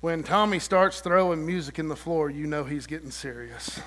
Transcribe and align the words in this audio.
When 0.00 0.22
Tommy 0.22 0.60
starts 0.60 1.02
throwing 1.02 1.44
music 1.44 1.78
in 1.78 1.88
the 1.88 1.96
floor, 1.96 2.30
you 2.30 2.46
know 2.46 2.64
he's 2.64 2.86
getting 2.86 3.10
serious. 3.10 3.80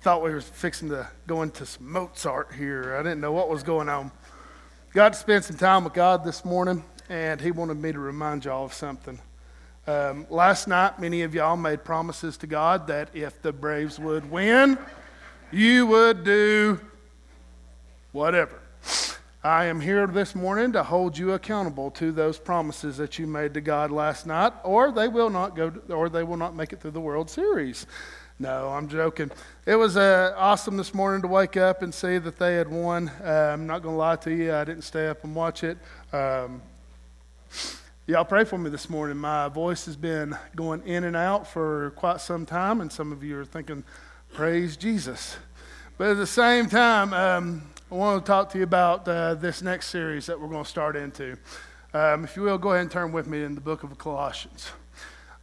Thought 0.00 0.22
we 0.22 0.30
were 0.30 0.40
fixing 0.40 0.90
to 0.90 1.08
go 1.26 1.42
into 1.42 1.66
some 1.66 1.90
Mozart 1.90 2.52
here. 2.52 2.94
I 2.96 3.02
didn't 3.02 3.20
know 3.20 3.32
what 3.32 3.48
was 3.48 3.64
going 3.64 3.88
on. 3.88 4.12
Got 4.92 5.14
to 5.14 5.18
spend 5.18 5.42
some 5.42 5.56
time 5.56 5.82
with 5.82 5.92
God 5.92 6.22
this 6.22 6.44
morning, 6.44 6.84
and 7.08 7.40
He 7.40 7.50
wanted 7.50 7.78
me 7.78 7.90
to 7.90 7.98
remind 7.98 8.44
y'all 8.44 8.66
of 8.66 8.72
something. 8.72 9.18
Um, 9.88 10.24
last 10.30 10.68
night, 10.68 11.00
many 11.00 11.22
of 11.22 11.34
y'all 11.34 11.56
made 11.56 11.82
promises 11.82 12.36
to 12.36 12.46
God 12.46 12.86
that 12.86 13.08
if 13.12 13.42
the 13.42 13.52
Braves 13.52 13.98
would 13.98 14.30
win, 14.30 14.78
you 15.50 15.84
would 15.88 16.22
do 16.22 16.78
whatever. 18.12 18.60
I 19.44 19.66
am 19.66 19.78
here 19.78 20.06
this 20.06 20.34
morning 20.34 20.72
to 20.72 20.82
hold 20.82 21.18
you 21.18 21.32
accountable 21.32 21.90
to 21.90 22.12
those 22.12 22.38
promises 22.38 22.96
that 22.96 23.18
you 23.18 23.26
made 23.26 23.52
to 23.52 23.60
God 23.60 23.90
last 23.90 24.26
night, 24.26 24.54
or 24.64 24.90
they 24.90 25.06
will 25.06 25.28
not 25.28 25.54
go, 25.54 25.68
to, 25.68 25.92
or 25.92 26.08
they 26.08 26.22
will 26.22 26.38
not 26.38 26.56
make 26.56 26.72
it 26.72 26.80
through 26.80 26.92
the 26.92 27.00
World 27.00 27.28
Series. 27.28 27.84
No, 28.38 28.70
I'm 28.70 28.88
joking. 28.88 29.30
It 29.66 29.74
was 29.74 29.98
uh, 29.98 30.32
awesome 30.34 30.78
this 30.78 30.94
morning 30.94 31.20
to 31.20 31.28
wake 31.28 31.58
up 31.58 31.82
and 31.82 31.92
see 31.92 32.16
that 32.16 32.38
they 32.38 32.54
had 32.54 32.70
won. 32.70 33.10
Uh, 33.22 33.50
I'm 33.52 33.66
not 33.66 33.82
going 33.82 33.92
to 33.92 33.98
lie 33.98 34.16
to 34.16 34.34
you, 34.34 34.54
I 34.54 34.64
didn't 34.64 34.80
stay 34.80 35.08
up 35.08 35.22
and 35.24 35.34
watch 35.34 35.62
it. 35.62 35.76
Um, 36.10 36.62
y'all 38.06 38.24
pray 38.24 38.44
for 38.44 38.56
me 38.56 38.70
this 38.70 38.88
morning. 38.88 39.18
My 39.18 39.48
voice 39.48 39.84
has 39.84 39.94
been 39.94 40.38
going 40.56 40.82
in 40.86 41.04
and 41.04 41.16
out 41.16 41.46
for 41.46 41.90
quite 41.96 42.22
some 42.22 42.46
time, 42.46 42.80
and 42.80 42.90
some 42.90 43.12
of 43.12 43.22
you 43.22 43.38
are 43.40 43.44
thinking, 43.44 43.84
praise 44.32 44.78
Jesus. 44.78 45.36
But 45.98 46.12
at 46.12 46.16
the 46.16 46.26
same 46.26 46.70
time, 46.70 47.12
um, 47.12 47.73
I 47.92 47.96
want 47.96 48.24
to 48.24 48.26
talk 48.26 48.48
to 48.52 48.58
you 48.58 48.64
about 48.64 49.06
uh, 49.06 49.34
this 49.34 49.60
next 49.60 49.88
series 49.88 50.24
that 50.24 50.40
we're 50.40 50.48
going 50.48 50.64
to 50.64 50.68
start 50.68 50.96
into. 50.96 51.36
Um, 51.92 52.24
if 52.24 52.34
you 52.34 52.40
will, 52.40 52.56
go 52.56 52.70
ahead 52.70 52.80
and 52.80 52.90
turn 52.90 53.12
with 53.12 53.26
me 53.26 53.44
in 53.44 53.54
the 53.54 53.60
book 53.60 53.82
of 53.82 53.96
Colossians. 53.98 54.70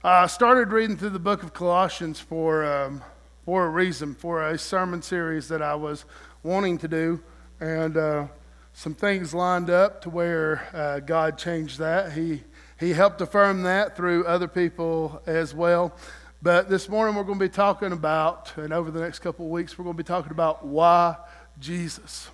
I 0.04 0.26
started 0.26 0.72
reading 0.72 0.98
through 0.98 1.12
the 1.12 1.20
book 1.20 1.44
of 1.44 1.54
Colossians 1.54 2.20
for, 2.20 2.66
um, 2.66 3.04
for 3.46 3.68
a 3.68 3.70
reason, 3.70 4.16
for 4.16 4.50
a 4.50 4.58
sermon 4.58 5.04
series 5.04 5.50
that 5.50 5.62
I 5.62 5.76
was 5.76 6.06
wanting 6.42 6.80
to 6.80 6.88
do, 6.88 7.22
and 7.60 7.96
uh, 7.96 8.28
some 8.74 8.96
things 8.96 9.36
lined 9.36 9.70
up 9.70 10.02
to 10.02 10.10
where 10.10 10.68
uh, 10.74 11.00
God 11.00 11.38
changed 11.38 11.78
that. 11.78 12.14
He, 12.14 12.42
he 12.80 12.94
helped 12.94 13.22
affirm 13.22 13.62
that 13.64 13.96
through 13.96 14.26
other 14.26 14.48
people 14.48 15.22
as 15.28 15.54
well. 15.54 15.96
But 16.42 16.70
this 16.70 16.90
morning 16.90 17.16
we're 17.16 17.24
going 17.24 17.38
to 17.38 17.46
be 17.46 17.54
talking 17.54 17.92
about, 17.92 18.58
and 18.58 18.74
over 18.74 18.90
the 18.90 19.00
next 19.00 19.20
couple 19.20 19.46
of 19.46 19.52
weeks, 19.52 19.78
we're 19.78 19.84
going 19.84 19.96
to 19.96 20.04
be 20.04 20.08
talking 20.08 20.32
about 20.32 20.66
why 20.66 21.16
Jesus. 21.60 22.30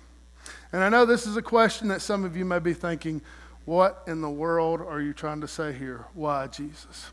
And 0.72 0.82
I 0.82 0.88
know 0.88 1.06
this 1.06 1.26
is 1.26 1.36
a 1.36 1.42
question 1.42 1.88
that 1.88 2.02
some 2.02 2.24
of 2.24 2.36
you 2.36 2.44
may 2.44 2.58
be 2.58 2.74
thinking, 2.74 3.22
what 3.64 4.02
in 4.06 4.20
the 4.20 4.30
world 4.30 4.80
are 4.80 5.00
you 5.00 5.12
trying 5.12 5.40
to 5.40 5.48
say 5.48 5.72
here? 5.72 6.06
Why 6.14 6.46
Jesus? 6.46 7.10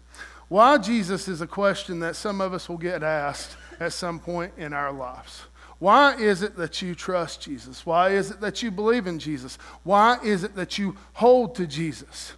Why 0.47 0.77
Jesus 0.77 1.27
is 1.27 1.41
a 1.41 1.47
question 1.47 1.99
that 2.01 2.15
some 2.15 2.39
of 2.39 2.53
us 2.53 2.69
will 2.69 2.77
get 2.77 3.03
asked 3.03 3.57
at 3.79 3.93
some 3.93 4.19
point 4.19 4.53
in 4.57 4.73
our 4.73 4.91
lives. 4.91 5.43
Why 5.79 6.15
is 6.15 6.41
it 6.41 6.55
that 6.55 6.81
you 6.81 6.95
trust 6.95 7.41
Jesus? 7.41 7.85
Why 7.85 8.11
is 8.11 8.31
it 8.31 8.39
that 8.41 8.63
you 8.63 8.71
believe 8.71 9.07
in 9.07 9.19
Jesus? 9.19 9.57
Why 9.83 10.17
is 10.23 10.43
it 10.43 10.55
that 10.55 10.77
you 10.77 10.95
hold 11.13 11.55
to 11.55 11.67
Jesus? 11.67 12.33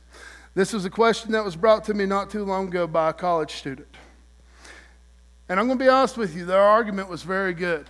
This 0.55 0.73
was 0.73 0.85
a 0.85 0.89
question 0.89 1.31
that 1.33 1.45
was 1.45 1.55
brought 1.55 1.83
to 1.85 1.93
me 1.93 2.07
not 2.07 2.31
too 2.31 2.43
long 2.43 2.67
ago 2.67 2.87
by 2.87 3.09
a 3.09 3.13
college 3.13 3.51
student. 3.51 3.95
And 5.49 5.59
I'm 5.59 5.67
going 5.67 5.77
to 5.77 5.83
be 5.85 5.89
honest 5.89 6.17
with 6.17 6.35
you, 6.35 6.45
their 6.45 6.61
argument 6.61 7.09
was 7.09 7.21
very 7.21 7.53
good. 7.53 7.87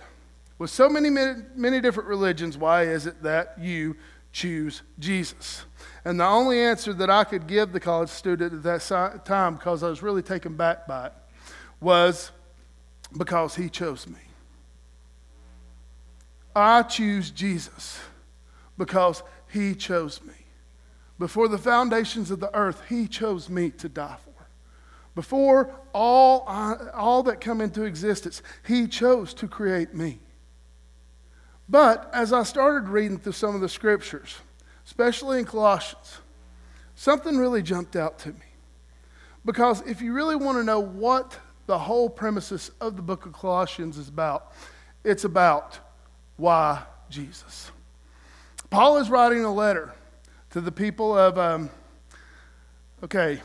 With 0.58 0.70
so 0.70 0.88
many, 0.88 1.08
many 1.08 1.80
different 1.80 2.08
religions, 2.08 2.58
why 2.58 2.82
is 2.82 3.06
it 3.06 3.22
that 3.22 3.54
you 3.60 3.96
choose 4.32 4.82
Jesus? 4.98 5.64
And 6.04 6.18
the 6.18 6.26
only 6.26 6.60
answer 6.60 6.92
that 6.94 7.08
I 7.08 7.24
could 7.24 7.46
give 7.46 7.72
the 7.72 7.80
college 7.80 8.10
student 8.10 8.52
at 8.52 8.62
that 8.64 9.24
time, 9.24 9.54
because 9.54 9.82
I 9.82 9.88
was 9.88 10.02
really 10.02 10.22
taken 10.22 10.56
back 10.56 10.86
by 10.86 11.06
it, 11.06 11.12
was 11.80 12.32
because 13.16 13.54
he 13.54 13.68
chose 13.68 14.06
me. 14.06 14.18
I 16.56 16.82
choose 16.82 17.30
Jesus 17.30 18.00
because 18.76 19.22
he 19.48 19.76
chose 19.76 20.20
me. 20.24 20.34
Before 21.18 21.46
the 21.46 21.58
foundations 21.58 22.30
of 22.30 22.40
the 22.40 22.54
earth, 22.54 22.82
he 22.88 23.06
chose 23.06 23.48
me 23.48 23.70
to 23.70 23.88
die 23.88 24.16
for. 24.24 24.46
Before 25.14 25.74
all, 25.92 26.44
uh, 26.46 26.76
all 26.94 27.22
that 27.24 27.40
come 27.40 27.60
into 27.60 27.84
existence, 27.84 28.42
he 28.66 28.86
chose 28.86 29.34
to 29.34 29.48
create 29.48 29.94
me. 29.94 30.20
But 31.68 32.10
as 32.14 32.32
I 32.32 32.44
started 32.44 32.88
reading 32.88 33.18
through 33.18 33.32
some 33.32 33.54
of 33.54 33.60
the 33.60 33.68
scriptures, 33.68 34.36
especially 34.86 35.38
in 35.38 35.44
Colossians, 35.44 36.18
something 36.94 37.36
really 37.36 37.62
jumped 37.62 37.94
out 37.94 38.18
to 38.20 38.30
me. 38.30 38.46
Because 39.44 39.82
if 39.82 40.00
you 40.00 40.12
really 40.12 40.36
want 40.36 40.58
to 40.58 40.64
know 40.64 40.80
what 40.80 41.38
the 41.66 41.78
whole 41.78 42.08
premises 42.08 42.70
of 42.80 42.96
the 42.96 43.02
book 43.02 43.26
of 43.26 43.32
Colossians 43.32 43.98
is 43.98 44.08
about, 44.08 44.52
it's 45.04 45.24
about 45.24 45.78
why 46.36 46.82
Jesus. 47.10 47.70
Paul 48.70 48.98
is 48.98 49.10
writing 49.10 49.44
a 49.44 49.52
letter 49.52 49.92
to 50.50 50.60
the 50.60 50.72
people 50.72 51.16
of, 51.16 51.38
um, 51.38 51.70
okay, 53.04 53.40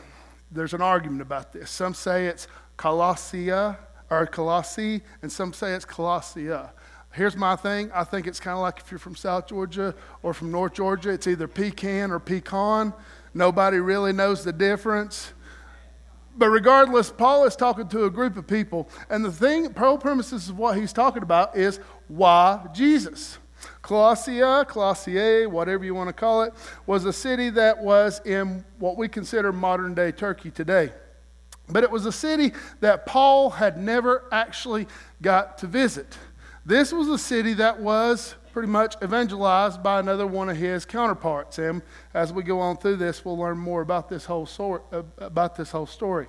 there's 0.52 0.74
an 0.74 0.82
argument 0.82 1.22
about 1.22 1.52
this. 1.52 1.70
Some 1.70 1.94
say 1.94 2.28
it's 2.28 2.48
Colossia 2.78 3.78
or 4.10 4.26
Colossi, 4.26 5.02
and 5.22 5.32
some 5.32 5.54
say 5.54 5.74
it's 5.74 5.86
Colossia. 5.86 6.72
Here's 7.14 7.36
my 7.38 7.56
thing. 7.56 7.92
I 7.94 8.04
think 8.04 8.26
it's 8.26 8.40
kind 8.40 8.56
of 8.56 8.62
like 8.62 8.80
if 8.80 8.90
you're 8.90 8.98
from 8.98 9.16
South 9.16 9.48
Georgia 9.48 9.94
or 10.24 10.34
from 10.34 10.52
North 10.52 10.74
Georgia, 10.74 11.12
it's 11.12 11.28
either 11.28 11.48
pecan 11.48 12.10
or 12.10 12.18
pecan. 12.20 12.92
Nobody 13.36 13.78
really 13.78 14.14
knows 14.14 14.44
the 14.44 14.52
difference. 14.52 15.32
But 16.36 16.50
regardless, 16.50 17.12
Paul 17.12 17.46
is 17.46 17.56
talking 17.56 17.88
to 17.90 18.06
a 18.06 18.10
group 18.10 18.36
of 18.36 18.48
people, 18.48 18.90
and 19.12 19.24
the 19.24 19.32
thing, 19.32 19.72
pro 19.74 19.96
premises 19.96 20.50
of 20.50 20.58
what 20.58 20.76
he's 20.76 20.92
talking 20.92 21.22
about 21.22 21.56
is 21.56 21.80
why 22.08 22.66
Jesus. 22.74 23.38
Colossia, 23.84 24.68
Colossae, 24.68 25.46
whatever 25.46 25.86
you 25.86 25.94
want 25.94 26.10
to 26.10 26.14
call 26.14 26.42
it, 26.42 26.54
was 26.88 27.06
a 27.06 27.14
city 27.14 27.52
that 27.52 27.78
was 27.78 28.22
in 28.26 28.66
what 28.80 28.98
we 28.98 29.08
consider 29.08 29.54
modern 29.54 29.94
day 29.94 30.12
Turkey 30.12 30.50
today. 30.50 30.92
But 31.70 31.84
it 31.84 31.92
was 31.92 32.08
a 32.08 32.12
city 32.12 32.54
that 32.80 33.06
Paul 33.06 33.52
had 33.52 33.78
never 33.78 34.24
actually 34.32 34.88
got 35.22 35.60
to 35.60 35.68
visit. 35.68 36.18
This 36.66 36.94
was 36.94 37.10
a 37.10 37.18
city 37.18 37.54
that 37.56 37.82
was 37.82 38.36
pretty 38.54 38.70
much 38.70 38.96
evangelized 39.04 39.84
by 39.84 40.00
another 40.00 40.26
one 40.26 40.48
of 40.48 40.56
his 40.56 40.86
counterparts. 40.86 41.60
And 41.60 41.82
as 42.14 42.32
we 42.32 42.42
go 42.42 42.62
on 42.62 42.78
through 42.78 42.98
this, 42.98 43.26
we'll 43.26 43.38
learn 43.38 43.58
more 43.58 43.82
about 43.82 44.08
this 44.08 44.24
whole, 44.24 44.46
story, 44.46 44.80
about 45.18 45.58
this 45.58 45.72
whole 45.72 45.86
story. 45.86 46.28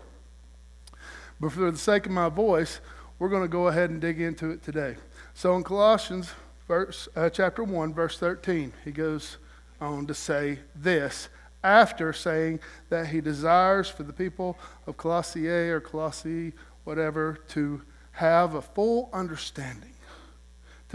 But 1.41 1.53
for 1.53 1.71
the 1.71 1.79
sake 1.79 2.07
of 2.07 2.13
my 2.13 2.29
voice, 2.29 2.81
we're 3.21 3.29
going 3.29 3.43
to 3.43 3.49
go 3.49 3.69
ahead 3.69 3.91
and 3.91 4.01
dig 4.01 4.21
into 4.21 4.51
it 4.51 4.65
today. 4.65 4.97
So 5.35 5.55
in 5.55 5.63
Colossians 5.63 6.33
verse, 6.67 7.09
uh, 7.15 7.31
chapter 7.31 7.63
1, 7.63 7.95
verse 7.95 8.19
13, 8.19 8.73
he 8.85 8.91
goes 8.91 9.37
on 9.81 10.07
to 10.07 10.15
say 10.15 10.59
this 10.75 11.29
after 11.63 12.13
saying 12.13 12.59
that 12.89 13.07
he 13.07 13.21
desires 13.21 13.89
for 13.89 14.03
the 14.03 14.13
people 14.13 14.59
of 14.89 14.97
Colossae 14.97 15.47
or 15.47 15.81
Colossae, 15.81 16.55
whatever, 16.83 17.39
to 17.49 17.83
have 18.13 18.55
a 18.55 18.63
full 18.63 19.11
understanding 19.13 19.94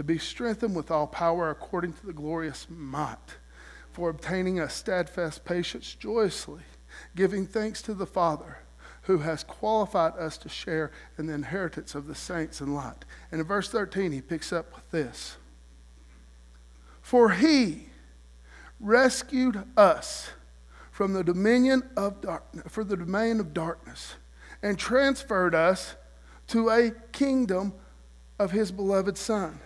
to 0.00 0.04
be 0.04 0.16
strengthened 0.16 0.74
with 0.74 0.90
all 0.90 1.06
power 1.06 1.50
according 1.50 1.92
to 1.92 2.06
the 2.06 2.12
glorious 2.14 2.66
might, 2.70 3.36
for 3.92 4.08
obtaining 4.08 4.58
a 4.58 4.66
steadfast 4.66 5.44
patience 5.44 5.94
joyously, 5.94 6.62
giving 7.14 7.46
thanks 7.46 7.82
to 7.82 7.92
the 7.92 8.06
Father 8.06 8.60
who 9.02 9.18
has 9.18 9.44
qualified 9.44 10.14
us 10.14 10.38
to 10.38 10.48
share 10.48 10.90
in 11.18 11.26
the 11.26 11.34
inheritance 11.34 11.94
of 11.94 12.06
the 12.06 12.14
saints 12.14 12.62
in 12.62 12.72
light. 12.72 13.04
And 13.30 13.42
in 13.42 13.46
verse 13.46 13.68
13, 13.68 14.10
he 14.10 14.22
picks 14.22 14.54
up 14.54 14.74
with 14.74 14.90
this 14.90 15.36
For 17.02 17.32
he 17.32 17.90
rescued 18.80 19.64
us 19.76 20.30
from 20.90 21.12
the 21.12 21.22
dominion 21.22 21.82
of 21.94 22.22
darkness, 22.22 22.64
for 22.68 22.84
the 22.84 22.96
domain 22.96 23.38
of 23.38 23.52
darkness, 23.52 24.14
and 24.62 24.78
transferred 24.78 25.54
us 25.54 25.94
to 26.46 26.70
a 26.70 26.90
kingdom 27.12 27.74
of 28.38 28.52
his 28.52 28.72
beloved 28.72 29.18
Son 29.18 29.60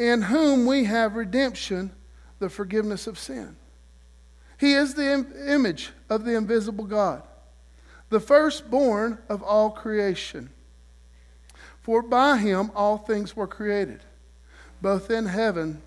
in 0.00 0.22
whom 0.22 0.64
we 0.64 0.84
have 0.84 1.14
redemption, 1.14 1.92
the 2.38 2.48
forgiveness 2.48 3.06
of 3.06 3.18
sin. 3.18 3.54
He 4.58 4.72
is 4.72 4.94
the 4.94 5.12
Im- 5.12 5.34
image 5.46 5.90
of 6.08 6.24
the 6.24 6.34
invisible 6.34 6.84
God, 6.84 7.22
the 8.08 8.18
firstborn 8.18 9.18
of 9.28 9.42
all 9.42 9.70
creation. 9.70 10.48
For 11.82 12.00
by 12.00 12.38
him 12.38 12.70
all 12.74 12.96
things 12.96 13.36
were 13.36 13.46
created, 13.46 14.00
both 14.80 15.10
in 15.10 15.26
heaven 15.26 15.82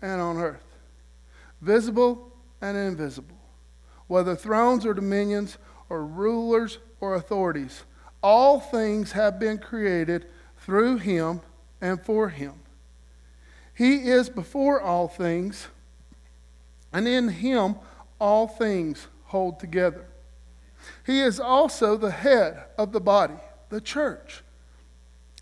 and 0.00 0.20
on 0.20 0.36
earth, 0.36 0.76
visible 1.60 2.32
and 2.60 2.76
invisible, 2.76 3.36
whether 4.06 4.36
thrones 4.36 4.86
or 4.86 4.94
dominions 4.94 5.58
or 5.88 6.06
rulers 6.06 6.78
or 7.00 7.16
authorities. 7.16 7.82
All 8.22 8.60
things 8.60 9.10
have 9.10 9.40
been 9.40 9.58
created 9.58 10.26
through 10.58 10.98
him 10.98 11.40
and 11.80 12.00
for 12.00 12.28
him. 12.28 12.60
He 13.74 14.08
is 14.08 14.30
before 14.30 14.80
all 14.80 15.08
things, 15.08 15.66
and 16.92 17.08
in 17.08 17.28
him 17.28 17.76
all 18.20 18.46
things 18.46 19.08
hold 19.24 19.58
together. 19.58 20.06
He 21.04 21.20
is 21.20 21.40
also 21.40 21.96
the 21.96 22.12
head 22.12 22.64
of 22.78 22.92
the 22.92 23.00
body, 23.00 23.34
the 23.70 23.80
church. 23.80 24.42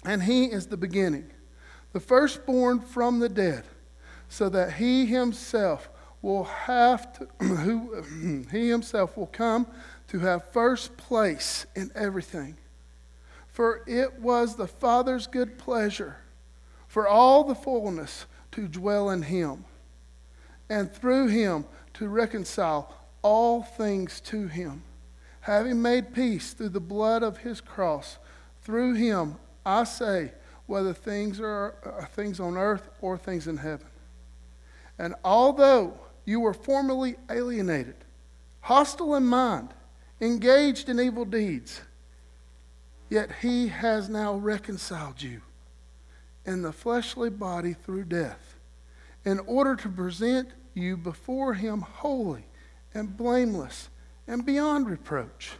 And 0.04 0.22
he 0.22 0.46
is 0.46 0.66
the 0.66 0.76
beginning, 0.76 1.30
the 1.92 2.00
firstborn 2.00 2.80
from 2.80 3.20
the 3.20 3.28
dead, 3.28 3.64
so 4.28 4.48
that 4.48 4.74
he 4.74 5.04
himself 5.04 5.90
will 6.22 6.44
have 6.44 7.12
to, 7.18 7.28
who, 7.44 8.02
he 8.50 8.70
himself 8.70 9.16
will 9.16 9.26
come 9.26 9.66
to 10.08 10.20
have 10.20 10.50
first 10.52 10.96
place 10.96 11.66
in 11.76 11.90
everything. 11.94 12.56
For 13.48 13.82
it 13.86 14.20
was 14.20 14.56
the 14.56 14.66
Father's 14.66 15.26
good 15.26 15.58
pleasure 15.58 16.16
for 16.92 17.08
all 17.08 17.42
the 17.42 17.54
fullness 17.54 18.26
to 18.50 18.68
dwell 18.68 19.08
in 19.08 19.22
him, 19.22 19.64
and 20.68 20.92
through 20.92 21.26
him 21.26 21.64
to 21.94 22.06
reconcile 22.06 22.94
all 23.22 23.62
things 23.62 24.20
to 24.20 24.46
him, 24.46 24.82
having 25.40 25.80
made 25.80 26.12
peace 26.12 26.52
through 26.52 26.68
the 26.68 26.78
blood 26.78 27.22
of 27.22 27.38
his 27.38 27.62
cross. 27.62 28.18
Through 28.60 28.92
him, 28.92 29.36
I 29.64 29.84
say, 29.84 30.32
whether 30.66 30.92
things 30.92 31.40
are 31.40 31.76
uh, 31.82 32.04
things 32.04 32.38
on 32.38 32.58
earth 32.58 32.90
or 33.00 33.16
things 33.16 33.48
in 33.48 33.56
heaven. 33.56 33.88
And 34.98 35.14
although 35.24 35.94
you 36.26 36.40
were 36.40 36.52
formerly 36.52 37.16
alienated, 37.30 37.96
hostile 38.60 39.14
in 39.14 39.24
mind, 39.24 39.72
engaged 40.20 40.90
in 40.90 41.00
evil 41.00 41.24
deeds, 41.24 41.80
yet 43.08 43.30
he 43.40 43.68
has 43.68 44.10
now 44.10 44.34
reconciled 44.34 45.22
you 45.22 45.40
in 46.44 46.62
the 46.62 46.72
fleshly 46.72 47.30
body 47.30 47.72
through 47.72 48.04
death, 48.04 48.56
in 49.24 49.38
order 49.40 49.76
to 49.76 49.88
present 49.88 50.50
you 50.74 50.96
before 50.96 51.54
him 51.54 51.80
holy 51.80 52.46
and 52.94 53.16
blameless 53.16 53.88
and 54.26 54.44
beyond 54.44 54.88
reproach. 54.88 55.52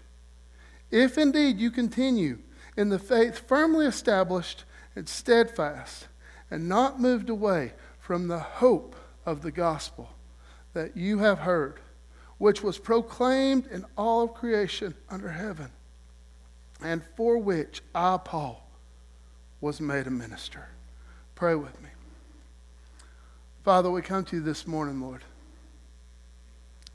If 0.90 1.16
indeed 1.16 1.58
you 1.58 1.70
continue 1.70 2.38
in 2.76 2.88
the 2.88 2.98
faith 2.98 3.38
firmly 3.38 3.86
established 3.86 4.64
and 4.94 5.08
steadfast, 5.08 6.08
and 6.50 6.68
not 6.68 7.00
moved 7.00 7.30
away 7.30 7.72
from 7.98 8.28
the 8.28 8.38
hope 8.38 8.94
of 9.24 9.40
the 9.40 9.50
gospel 9.50 10.10
that 10.74 10.94
you 10.94 11.18
have 11.18 11.38
heard, 11.38 11.80
which 12.36 12.62
was 12.62 12.78
proclaimed 12.78 13.66
in 13.68 13.86
all 13.96 14.22
of 14.22 14.34
creation 14.34 14.94
under 15.08 15.30
heaven, 15.30 15.70
and 16.82 17.02
for 17.16 17.38
which 17.38 17.80
I, 17.94 18.18
Paul, 18.22 18.61
was 19.62 19.80
made 19.80 20.06
a 20.06 20.10
minister. 20.10 20.68
Pray 21.34 21.54
with 21.54 21.80
me. 21.80 21.88
Father, 23.64 23.90
we 23.90 24.02
come 24.02 24.24
to 24.24 24.36
you 24.36 24.42
this 24.42 24.66
morning, 24.66 25.00
Lord. 25.00 25.22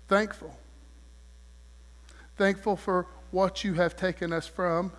Thankful. 0.07 0.55
Thankful 2.37 2.75
for 2.75 3.07
what 3.31 3.63
you 3.63 3.73
have 3.75 3.95
taken 3.95 4.31
us 4.31 4.47
from. 4.47 4.91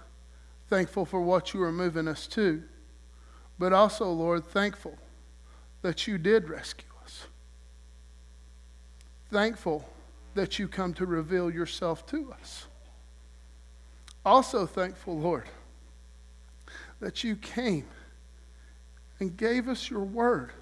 Thankful 0.69 1.05
for 1.05 1.21
what 1.21 1.53
you 1.53 1.63
are 1.63 1.71
moving 1.71 2.09
us 2.09 2.27
to. 2.29 2.63
But 3.59 3.73
also, 3.73 4.11
Lord, 4.11 4.47
thankful 4.47 4.97
that 5.83 6.07
you 6.07 6.17
did 6.17 6.49
rescue 6.49 6.89
us. 7.05 7.27
Thankful 9.31 9.89
that 10.35 10.59
you 10.59 10.69
come 10.69 10.95
to 10.95 11.05
reveal 11.05 11.51
yourself 11.51 12.07
to 12.07 12.33
us. 12.41 12.67
Also, 14.25 14.67
thankful, 14.67 15.19
Lord, 15.19 15.45
that 17.01 17.25
you 17.25 17.37
came 17.37 17.87
and 19.21 19.37
gave 19.37 19.69
us 19.69 19.91
your 19.91 20.05
word 20.05 20.53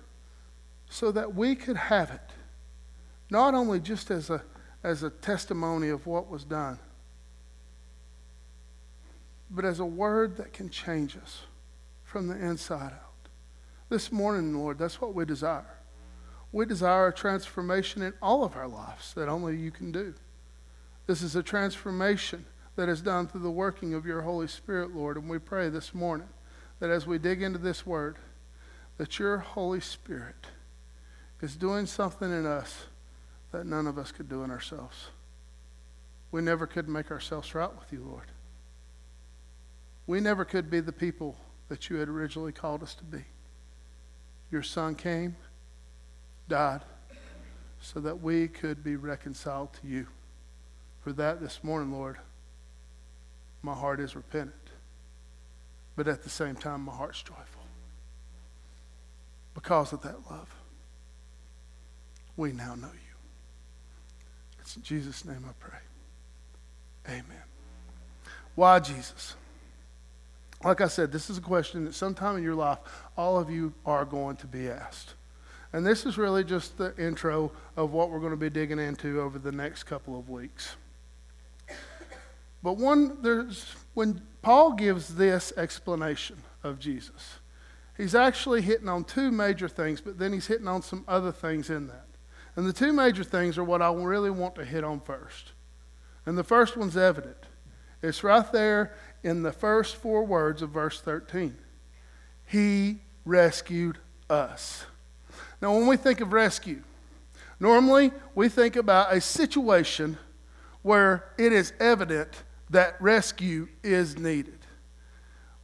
so 0.88 1.10
that 1.12 1.34
we 1.34 1.54
could 1.54 1.76
have 1.76 2.10
it, 2.10 2.30
not 3.30 3.54
only 3.54 3.80
just 3.80 4.10
as 4.10 4.30
a, 4.30 4.42
as 4.82 5.02
a 5.02 5.10
testimony 5.10 5.88
of 5.88 6.06
what 6.06 6.30
was 6.30 6.44
done, 6.44 6.78
but 9.50 9.64
as 9.64 9.78
a 9.78 9.84
word 9.84 10.36
that 10.36 10.52
can 10.52 10.68
change 10.68 11.16
us 11.16 11.42
from 12.04 12.28
the 12.28 12.36
inside 12.36 12.92
out. 12.92 13.28
This 13.88 14.10
morning, 14.10 14.56
Lord, 14.56 14.78
that's 14.78 15.00
what 15.00 15.14
we 15.14 15.24
desire. 15.24 15.78
We 16.52 16.66
desire 16.66 17.08
a 17.08 17.12
transformation 17.12 18.02
in 18.02 18.14
all 18.22 18.44
of 18.44 18.56
our 18.56 18.68
lives 18.68 19.14
that 19.14 19.28
only 19.28 19.56
you 19.56 19.70
can 19.70 19.92
do. 19.92 20.14
This 21.06 21.22
is 21.22 21.36
a 21.36 21.42
transformation 21.42 22.44
that 22.76 22.88
is 22.88 23.00
done 23.00 23.26
through 23.26 23.40
the 23.40 23.50
working 23.50 23.94
of 23.94 24.06
your 24.06 24.22
Holy 24.22 24.46
Spirit, 24.46 24.94
Lord. 24.94 25.16
And 25.16 25.28
we 25.28 25.38
pray 25.38 25.68
this 25.68 25.94
morning 25.94 26.28
that 26.78 26.90
as 26.90 27.06
we 27.06 27.18
dig 27.18 27.42
into 27.42 27.58
this 27.58 27.86
word, 27.86 28.16
that 28.98 29.18
your 29.18 29.38
Holy 29.38 29.80
Spirit 29.80 30.46
is 31.40 31.56
doing 31.56 31.86
something 31.86 32.30
in 32.30 32.46
us 32.46 32.84
that 33.52 33.66
none 33.66 33.86
of 33.86 33.98
us 33.98 34.12
could 34.12 34.28
do 34.28 34.42
in 34.42 34.50
ourselves. 34.50 35.08
We 36.30 36.42
never 36.42 36.66
could 36.66 36.88
make 36.88 37.10
ourselves 37.10 37.54
right 37.54 37.74
with 37.74 37.92
you, 37.92 38.04
Lord. 38.06 38.26
We 40.06 40.20
never 40.20 40.44
could 40.44 40.70
be 40.70 40.80
the 40.80 40.92
people 40.92 41.36
that 41.68 41.88
you 41.88 41.96
had 41.96 42.08
originally 42.08 42.52
called 42.52 42.82
us 42.82 42.94
to 42.96 43.04
be. 43.04 43.24
Your 44.50 44.62
Son 44.62 44.94
came, 44.94 45.36
died, 46.48 46.82
so 47.80 48.00
that 48.00 48.22
we 48.22 48.48
could 48.48 48.84
be 48.84 48.96
reconciled 48.96 49.72
to 49.80 49.88
you. 49.88 50.06
For 51.00 51.12
that 51.12 51.40
this 51.40 51.64
morning, 51.64 51.92
Lord, 51.92 52.18
my 53.66 53.74
heart 53.74 54.00
is 54.00 54.16
repentant. 54.16 54.54
But 55.96 56.08
at 56.08 56.22
the 56.22 56.30
same 56.30 56.54
time, 56.54 56.82
my 56.82 56.92
heart's 56.92 57.22
joyful 57.22 57.44
because 59.54 59.92
of 59.92 60.02
that 60.02 60.30
love 60.30 60.54
we 62.36 62.52
now 62.52 62.74
know 62.74 62.88
you. 62.88 63.16
It's 64.60 64.76
in 64.76 64.82
Jesus' 64.82 65.24
name 65.24 65.44
I 65.48 65.52
pray. 65.58 65.78
Amen. 67.08 67.42
Why 68.54 68.78
Jesus? 68.78 69.36
Like 70.64 70.80
I 70.80 70.88
said, 70.88 71.12
this 71.12 71.30
is 71.30 71.38
a 71.38 71.42
question 71.42 71.84
that 71.84 71.94
sometime 71.94 72.36
in 72.36 72.42
your 72.42 72.54
life 72.54 72.78
all 73.16 73.38
of 73.38 73.50
you 73.50 73.72
are 73.84 74.04
going 74.04 74.36
to 74.36 74.46
be 74.46 74.68
asked. 74.68 75.14
And 75.72 75.86
this 75.86 76.06
is 76.06 76.16
really 76.16 76.44
just 76.44 76.78
the 76.78 76.96
intro 76.96 77.52
of 77.76 77.92
what 77.92 78.10
we're 78.10 78.20
going 78.20 78.30
to 78.30 78.36
be 78.36 78.50
digging 78.50 78.78
into 78.78 79.20
over 79.20 79.38
the 79.38 79.52
next 79.52 79.84
couple 79.84 80.18
of 80.18 80.28
weeks. 80.28 80.76
But 82.66 82.78
one, 82.78 83.18
there's, 83.22 83.64
when 83.94 84.20
Paul 84.42 84.72
gives 84.72 85.14
this 85.14 85.52
explanation 85.56 86.38
of 86.64 86.80
Jesus, 86.80 87.38
he's 87.96 88.12
actually 88.12 88.60
hitting 88.60 88.88
on 88.88 89.04
two 89.04 89.30
major 89.30 89.68
things, 89.68 90.00
but 90.00 90.18
then 90.18 90.32
he's 90.32 90.48
hitting 90.48 90.66
on 90.66 90.82
some 90.82 91.04
other 91.06 91.30
things 91.30 91.70
in 91.70 91.86
that. 91.86 92.08
And 92.56 92.66
the 92.66 92.72
two 92.72 92.92
major 92.92 93.22
things 93.22 93.56
are 93.56 93.62
what 93.62 93.82
I 93.82 93.94
really 93.94 94.32
want 94.32 94.56
to 94.56 94.64
hit 94.64 94.82
on 94.82 94.98
first. 94.98 95.52
And 96.26 96.36
the 96.36 96.42
first 96.42 96.76
one's 96.76 96.96
evident. 96.96 97.36
It's 98.02 98.24
right 98.24 98.50
there 98.50 98.96
in 99.22 99.44
the 99.44 99.52
first 99.52 99.94
four 99.94 100.24
words 100.24 100.60
of 100.60 100.70
verse 100.70 101.00
13. 101.00 101.56
He 102.46 102.96
rescued 103.24 103.98
us. 104.28 104.86
Now, 105.62 105.72
when 105.72 105.86
we 105.86 105.96
think 105.96 106.20
of 106.20 106.32
rescue, 106.32 106.82
normally 107.60 108.10
we 108.34 108.48
think 108.48 108.74
about 108.74 109.14
a 109.14 109.20
situation 109.20 110.18
where 110.82 111.26
it 111.38 111.52
is 111.52 111.72
evident 111.78 112.42
that 112.70 113.00
rescue 113.00 113.68
is 113.82 114.18
needed. 114.18 114.58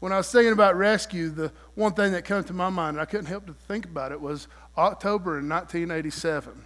When 0.01 0.13
I 0.13 0.17
was 0.17 0.31
thinking 0.31 0.53
about 0.53 0.77
rescue, 0.77 1.31
the 1.31 1.53
one 1.75 1.95
thing 1.95 2.13
that 2.13 2.25
came 2.25 2.43
to 2.45 2.53
my 2.53 2.71
mind, 2.71 2.97
and 2.97 3.01
I 3.01 3.05
couldn't 3.05 3.27
help 3.27 3.47
to 3.47 3.55
think 3.55 3.85
about 3.85 4.13
it, 4.13 4.21
was 4.21 4.49
October 4.77 5.39
in 5.39 5.49
1987 5.49 6.65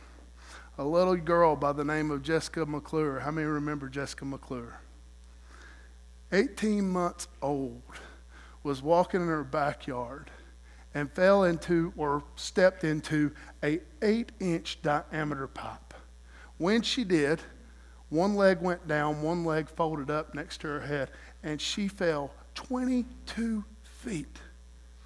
a 0.78 0.84
little 0.84 1.16
girl 1.16 1.56
by 1.56 1.72
the 1.72 1.84
name 1.84 2.10
of 2.10 2.22
Jessica 2.22 2.66
McClure. 2.66 3.20
How 3.20 3.30
many 3.30 3.46
remember 3.46 3.88
Jessica 3.88 4.24
McClure? 4.24 4.78
18 6.32 6.88
months 6.88 7.28
old, 7.40 7.82
was 8.62 8.82
walking 8.82 9.20
in 9.20 9.28
her 9.28 9.44
backyard 9.44 10.30
and 10.92 11.10
fell 11.12 11.44
into 11.44 11.92
or 11.96 12.24
stepped 12.34 12.84
into 12.84 13.32
a 13.62 13.80
8 14.02 14.32
inch 14.40 14.82
diameter 14.82 15.46
pipe. 15.46 15.94
When 16.58 16.82
she 16.82 17.04
did, 17.04 17.40
one 18.08 18.34
leg 18.34 18.60
went 18.60 18.86
down, 18.86 19.22
one 19.22 19.44
leg 19.44 19.68
folded 19.68 20.10
up 20.10 20.34
next 20.34 20.60
to 20.60 20.68
her 20.68 20.80
head, 20.80 21.10
and 21.42 21.60
she 21.60 21.88
fell 21.88 22.30
22 22.54 23.64
feet 23.82 24.38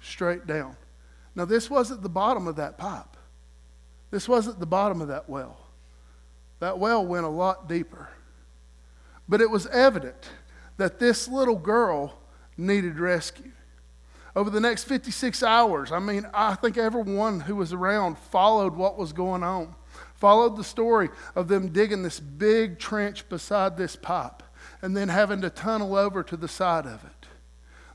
straight 0.01 0.45
down. 0.45 0.75
Now, 1.35 1.45
this 1.45 1.69
wasn't 1.69 2.03
the 2.03 2.09
bottom 2.09 2.47
of 2.47 2.57
that 2.57 2.77
pipe. 2.77 3.17
This 4.11 4.27
wasn't 4.27 4.59
the 4.59 4.65
bottom 4.65 5.01
of 5.01 5.07
that 5.07 5.29
well. 5.29 5.57
That 6.59 6.77
well 6.77 7.05
went 7.05 7.25
a 7.25 7.29
lot 7.29 7.67
deeper. 7.67 8.09
But 9.27 9.41
it 9.41 9.49
was 9.49 9.65
evident 9.67 10.29
that 10.77 10.99
this 10.99 11.27
little 11.27 11.55
girl 11.55 12.17
needed 12.57 12.99
rescue. 12.99 13.51
Over 14.35 14.49
the 14.49 14.59
next 14.59 14.85
56 14.85 15.43
hours, 15.43 15.91
I 15.91 15.99
mean, 15.99 16.25
I 16.33 16.55
think 16.55 16.77
everyone 16.77 17.41
who 17.41 17.55
was 17.55 17.73
around 17.73 18.17
followed 18.17 18.75
what 18.75 18.97
was 18.97 19.11
going 19.11 19.43
on, 19.43 19.75
followed 20.15 20.55
the 20.55 20.63
story 20.63 21.09
of 21.35 21.47
them 21.47 21.69
digging 21.69 22.03
this 22.03 22.19
big 22.19 22.79
trench 22.79 23.27
beside 23.27 23.77
this 23.77 23.95
pipe 23.95 24.43
and 24.81 24.95
then 24.95 25.09
having 25.09 25.41
to 25.41 25.49
tunnel 25.49 25.95
over 25.95 26.23
to 26.23 26.37
the 26.37 26.47
side 26.47 26.85
of 26.85 27.03
it. 27.03 27.27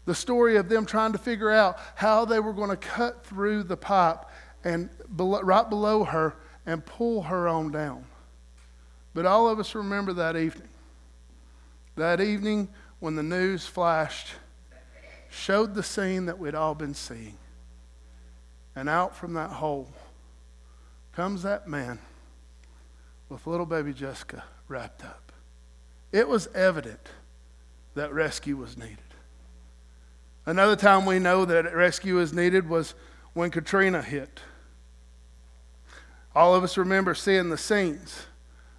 The 0.05 0.15
story 0.15 0.57
of 0.57 0.69
them 0.69 0.87
trying 0.87 1.13
to 1.13 1.19
figure 1.19 1.51
out 1.51 1.79
how 1.95 2.25
they 2.25 2.39
were 2.39 2.53
going 2.53 2.71
to 2.71 2.77
cut 2.77 3.25
through 3.25 3.65
the 3.65 3.77
pipe 3.77 4.25
and 4.63 4.91
right 5.09 5.69
below 5.69 6.05
her 6.05 6.37
and 6.67 6.85
pull 6.85 7.23
her 7.23 7.49
on 7.49 7.73
down. 7.73 8.05
But 9.15 9.27
all 9.27 9.49
of 9.49 9.59
us 9.59 9.75
remember 9.75 10.13
that 10.13 10.37
evening 10.37 10.69
that 11.97 12.21
evening 12.21 12.69
when 13.01 13.17
the 13.17 13.23
news 13.23 13.67
flashed, 13.67 14.29
showed 15.37 15.75
the 15.75 15.83
scene 15.83 16.27
that 16.27 16.39
we'd 16.39 16.55
all 16.55 16.75
been 16.75 16.95
seeing. 16.95 17.37
And 18.75 18.89
out 18.89 19.15
from 19.15 19.35
that 19.35 19.51
hole 19.51 19.93
comes 21.13 21.43
that 21.43 21.69
man 21.69 21.99
with 23.29 23.47
little 23.47 23.67
baby 23.67 23.93
Jessica 23.93 24.45
wrapped 24.69 25.05
up. 25.05 25.33
It 26.13 26.29
was 26.29 26.49
evident 26.49 27.09
that 27.95 28.13
rescue 28.13 28.57
was 28.57 28.77
needed. 28.77 28.99
Another 30.45 30.77
time 30.77 31.07
we 31.07 31.19
know 31.19 31.45
that 31.45 31.75
rescue 31.75 32.17
was 32.17 32.33
needed 32.33 32.69
was 32.69 32.95
when 33.33 33.51
Katrina 33.51 34.03
hit. 34.03 34.41
All 36.35 36.55
of 36.55 36.63
us 36.63 36.77
remember 36.77 37.15
seeing 37.15 37.49
the 37.49 37.59
scenes 37.59 38.27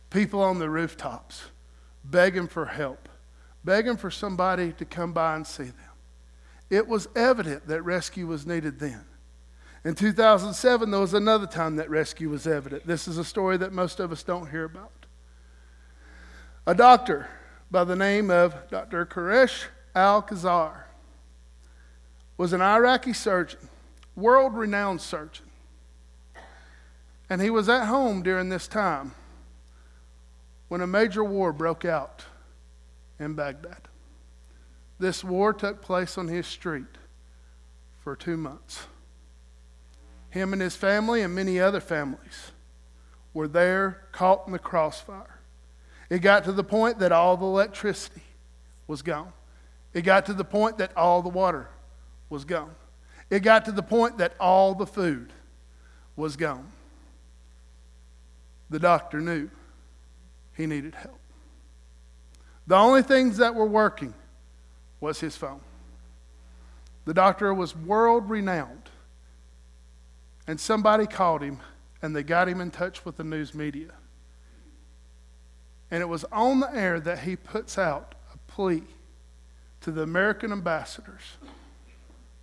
people 0.10 0.42
on 0.42 0.60
the 0.60 0.70
rooftops 0.70 1.46
begging 2.04 2.48
for 2.48 2.66
help, 2.66 3.10
begging 3.66 3.98
for 3.98 4.10
somebody 4.10 4.72
to 4.74 4.86
come 4.86 5.12
by 5.12 5.36
and 5.36 5.46
see 5.46 5.66
them. 5.66 5.87
It 6.70 6.88
was 6.88 7.08
evident 7.16 7.68
that 7.68 7.82
rescue 7.82 8.28
was 8.28 8.46
needed 8.46 8.80
then. 8.80 9.06
In 9.86 9.96
2007, 9.96 10.92
there 10.92 11.00
was 11.00 11.14
another 11.14 11.48
time 11.48 11.78
that 11.78 11.90
rescue 11.90 12.30
was 12.30 12.46
evident. 12.46 12.86
This 12.86 13.08
is 13.08 13.18
a 13.18 13.24
story 13.24 13.58
that 13.58 13.72
most 13.72 14.00
of 14.00 14.12
us 14.12 14.24
don't 14.24 14.50
hear 14.50 14.66
about. 14.66 14.92
A 16.66 16.76
doctor 16.76 17.30
by 17.72 17.86
the 17.86 17.96
name 17.96 18.30
of 18.30 18.56
Dr. 18.70 19.06
Koresh 19.06 19.66
Al 19.96 20.22
Khazar 20.22 20.84
was 22.38 22.54
an 22.54 22.62
Iraqi 22.62 23.14
surgeon, 23.14 23.70
world 24.16 24.54
renowned 24.54 25.02
surgeon. 25.02 25.46
And 27.30 27.42
he 27.42 27.50
was 27.50 27.68
at 27.70 27.86
home 27.86 28.22
during 28.22 28.50
this 28.50 28.68
time 28.68 29.14
when 30.68 30.82
a 30.82 30.88
major 30.88 31.24
war 31.24 31.54
broke 31.54 31.86
out 31.86 32.26
in 33.20 33.34
Baghdad. 33.34 33.87
This 35.00 35.24
war 35.24 35.54
took 35.54 35.82
place 35.82 36.18
on 36.18 36.28
his 36.28 36.48
street 36.48 36.86
for 38.04 38.16
two 38.16 38.38
months. 38.38 38.88
Him 40.30 40.54
and 40.54 40.62
his 40.62 40.76
family 40.76 41.22
and 41.22 41.34
many 41.34 41.60
other 41.60 41.80
families 41.80 42.52
were 43.34 43.48
there 43.48 44.04
caught 44.12 44.48
in 44.48 44.54
the 44.54 44.60
crossfire. 44.60 45.40
It 46.10 46.20
got 46.20 46.44
to 46.46 46.52
the 46.52 46.64
point 46.64 47.00
that 47.00 47.12
all 47.12 47.38
the 47.38 47.46
electricity 47.46 48.24
was 48.88 49.02
gone. 49.02 49.34
It 49.94 50.02
got 50.02 50.26
to 50.28 50.34
the 50.34 50.44
point 50.44 50.78
that 50.78 50.96
all 50.96 51.22
the 51.22 51.30
water 51.30 51.70
was 52.30 52.46
gone. 52.46 52.76
It 53.30 53.42
got 53.42 53.66
to 53.66 53.72
the 53.72 53.84
point 53.84 54.18
that 54.20 54.34
all 54.40 54.74
the 54.74 54.88
food 54.88 55.34
was 56.16 56.36
gone. 56.36 56.68
The 58.70 58.80
doctor 58.80 59.20
knew 59.20 59.50
he 60.56 60.66
needed 60.66 60.96
help. 60.96 61.20
The 62.66 62.76
only 62.76 63.02
things 63.02 63.38
that 63.38 63.56
were 63.56 63.66
working 63.66 64.14
was 65.00 65.20
his 65.20 65.36
phone. 65.36 65.62
The 67.06 67.14
doctor 67.14 67.54
was 67.54 67.76
world 67.76 68.30
renowned. 68.30 68.90
And 70.48 70.60
somebody 70.60 71.06
called 71.06 71.42
him 71.42 71.60
and 72.02 72.16
they 72.16 72.24
got 72.24 72.48
him 72.48 72.62
in 72.62 72.72
touch 72.72 73.04
with 73.06 73.18
the 73.18 73.24
news 73.24 73.54
media. 73.54 73.92
And 75.90 76.02
it 76.02 76.08
was 76.08 76.26
on 76.32 76.60
the 76.60 76.74
air 76.74 77.00
that 77.00 77.20
he 77.20 77.36
puts 77.36 77.78
out 77.78 78.16
a 78.34 78.38
plea 78.52 78.84
to 79.82 79.92
the 79.92 80.02
American 80.02 80.52
ambassadors 80.52 81.38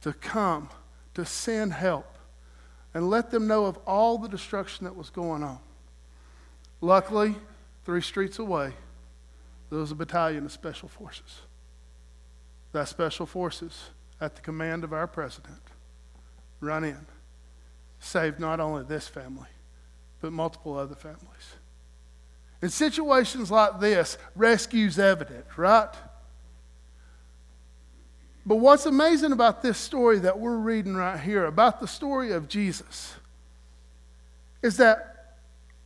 to 0.01 0.13
come, 0.13 0.71
to 1.15 1.25
send 1.25 1.73
help, 1.73 2.19
and 2.95 3.11
let 3.11 3.31
them 3.31 3.47
know 3.47 3.67
of 3.67 3.79
all 3.87 4.19
the 4.19 4.29
destruction 4.29 4.85
that 4.85 4.97
was 4.97 5.11
going 5.11 5.43
on. 5.43 5.59
Luckily, 6.81 7.35
three 7.85 8.01
streets 8.01 8.39
away, 8.39 8.73
there 9.71 9.79
was 9.79 9.91
a 9.91 9.95
battalion 9.95 10.45
of 10.45 10.53
special 10.53 10.89
forces. 10.89 11.41
That 12.75 12.89
special 12.89 13.25
forces, 13.25 13.91
at 14.21 14.35
the 14.35 14.43
command 14.43 14.83
of 14.83 14.93
our 14.93 15.07
president, 15.07 15.61
run 16.59 16.83
in, 16.83 17.07
save 18.01 18.41
not 18.41 18.59
only 18.59 18.83
this 18.83 19.07
family, 19.07 19.47
but 20.21 20.33
multiple 20.33 20.77
other 20.77 20.97
families. 20.97 21.55
In 22.61 22.71
situations 22.71 23.49
like 23.49 23.79
this, 23.79 24.19
rescue's 24.35 24.99
evident, 24.99 25.45
right? 25.57 25.95
But 28.45 28.57
what's 28.57 28.87
amazing 28.87 29.31
about 29.31 29.63
this 29.63 29.79
story 29.79 30.19
that 30.19 30.41
we're 30.41 30.57
reading 30.57 30.97
right 30.97 31.21
here, 31.21 31.45
about 31.47 31.79
the 31.79 31.87
story 31.87 32.33
of 32.33 32.49
Jesus, 32.49 33.15
is 34.63 34.79
that 34.79 35.37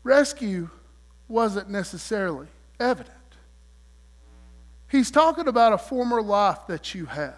rescue 0.04 0.71
wasn't 1.28 1.68
necessarily 1.68 2.47
evident. 2.80 3.17
He's 4.88 5.11
talking 5.11 5.49
about 5.49 5.73
a 5.73 5.78
former 5.78 6.23
life 6.23 6.66
that 6.66 6.95
you 6.95 7.07
had. 7.07 7.35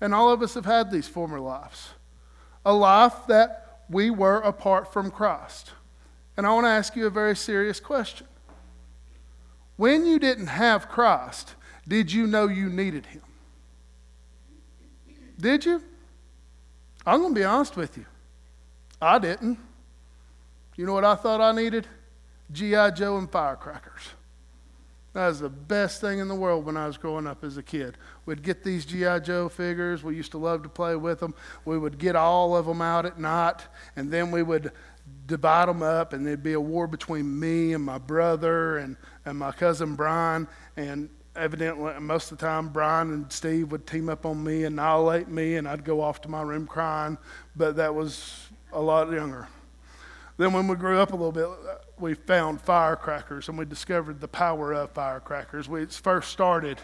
And 0.00 0.12
all 0.12 0.30
of 0.30 0.42
us 0.42 0.54
have 0.54 0.64
had 0.64 0.90
these 0.90 1.06
former 1.06 1.38
lives. 1.38 1.90
A 2.64 2.72
life 2.72 3.26
that 3.28 3.82
we 3.88 4.10
were 4.10 4.38
apart 4.38 4.92
from 4.92 5.10
Christ. 5.10 5.70
And 6.36 6.46
I 6.46 6.52
want 6.52 6.64
to 6.64 6.70
ask 6.70 6.96
you 6.96 7.06
a 7.06 7.10
very 7.10 7.36
serious 7.36 7.78
question. 7.78 8.26
When 9.76 10.04
you 10.06 10.18
didn't 10.18 10.48
have 10.48 10.88
Christ, 10.88 11.54
did 11.86 12.12
you 12.12 12.26
know 12.26 12.48
you 12.48 12.68
needed 12.68 13.06
Him? 13.06 13.22
Did 15.38 15.64
you? 15.64 15.82
I'm 17.06 17.20
going 17.20 17.34
to 17.34 17.40
be 17.40 17.44
honest 17.44 17.76
with 17.76 17.96
you. 17.96 18.06
I 19.00 19.18
didn't. 19.18 19.58
You 20.76 20.86
know 20.86 20.94
what 20.94 21.04
I 21.04 21.14
thought 21.14 21.40
I 21.40 21.52
needed? 21.52 21.86
G.I. 22.52 22.90
Joe 22.92 23.18
and 23.18 23.30
firecrackers. 23.30 24.02
That 25.12 25.28
was 25.28 25.40
the 25.40 25.50
best 25.50 26.00
thing 26.00 26.20
in 26.20 26.28
the 26.28 26.34
world 26.34 26.64
when 26.64 26.76
I 26.76 26.86
was 26.86 26.96
growing 26.96 27.26
up 27.26 27.44
as 27.44 27.58
a 27.58 27.62
kid. 27.62 27.98
We'd 28.24 28.42
get 28.42 28.64
these 28.64 28.86
G.I. 28.86 29.18
Joe 29.18 29.48
figures. 29.50 30.02
We 30.02 30.16
used 30.16 30.32
to 30.32 30.38
love 30.38 30.62
to 30.62 30.70
play 30.70 30.96
with 30.96 31.20
them. 31.20 31.34
We 31.66 31.76
would 31.76 31.98
get 31.98 32.16
all 32.16 32.56
of 32.56 32.64
them 32.64 32.80
out 32.80 33.04
at 33.04 33.18
night, 33.18 33.60
and 33.94 34.10
then 34.10 34.30
we 34.30 34.42
would 34.42 34.72
divide 35.26 35.68
them 35.68 35.82
up, 35.82 36.14
and 36.14 36.26
there'd 36.26 36.42
be 36.42 36.54
a 36.54 36.60
war 36.60 36.86
between 36.86 37.38
me 37.38 37.74
and 37.74 37.84
my 37.84 37.98
brother 37.98 38.78
and, 38.78 38.96
and 39.26 39.38
my 39.38 39.52
cousin 39.52 39.96
Brian. 39.96 40.48
And 40.78 41.10
evidently, 41.36 41.92
most 42.00 42.32
of 42.32 42.38
the 42.38 42.46
time, 42.46 42.70
Brian 42.70 43.12
and 43.12 43.30
Steve 43.30 43.70
would 43.70 43.86
team 43.86 44.08
up 44.08 44.24
on 44.24 44.42
me, 44.42 44.64
annihilate 44.64 45.28
me, 45.28 45.56
and 45.56 45.68
I'd 45.68 45.84
go 45.84 46.00
off 46.00 46.22
to 46.22 46.28
my 46.28 46.40
room 46.40 46.66
crying. 46.66 47.18
But 47.54 47.76
that 47.76 47.94
was 47.94 48.48
a 48.72 48.80
lot 48.80 49.10
younger. 49.12 49.48
Then, 50.38 50.54
when 50.54 50.66
we 50.66 50.76
grew 50.76 50.98
up 50.98 51.12
a 51.12 51.16
little 51.16 51.32
bit, 51.32 51.48
we 52.02 52.14
found 52.14 52.60
firecrackers 52.60 53.48
and 53.48 53.56
we 53.56 53.64
discovered 53.64 54.20
the 54.20 54.28
power 54.28 54.72
of 54.72 54.90
firecrackers. 54.90 55.68
We 55.68 55.86
first 55.86 56.30
started 56.30 56.78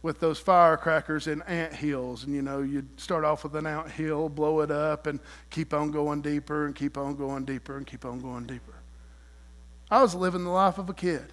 with 0.00 0.20
those 0.20 0.38
firecrackers 0.38 1.26
in 1.26 1.42
ant 1.42 1.74
hills. 1.74 2.24
And 2.24 2.34
you 2.34 2.42
know, 2.42 2.62
you'd 2.62 2.98
start 2.98 3.24
off 3.24 3.44
with 3.44 3.54
an 3.56 3.66
ant 3.66 3.90
hill, 3.90 4.28
blow 4.28 4.60
it 4.60 4.70
up, 4.70 5.06
and 5.06 5.20
keep 5.50 5.74
on 5.74 5.90
going 5.90 6.22
deeper 6.22 6.66
and 6.66 6.74
keep 6.74 6.96
on 6.96 7.14
going 7.14 7.44
deeper 7.44 7.76
and 7.76 7.86
keep 7.86 8.04
on 8.04 8.20
going 8.20 8.46
deeper. 8.46 8.74
I 9.90 10.02
was 10.02 10.14
living 10.14 10.44
the 10.44 10.50
life 10.50 10.78
of 10.78 10.88
a 10.88 10.94
kid. 10.94 11.32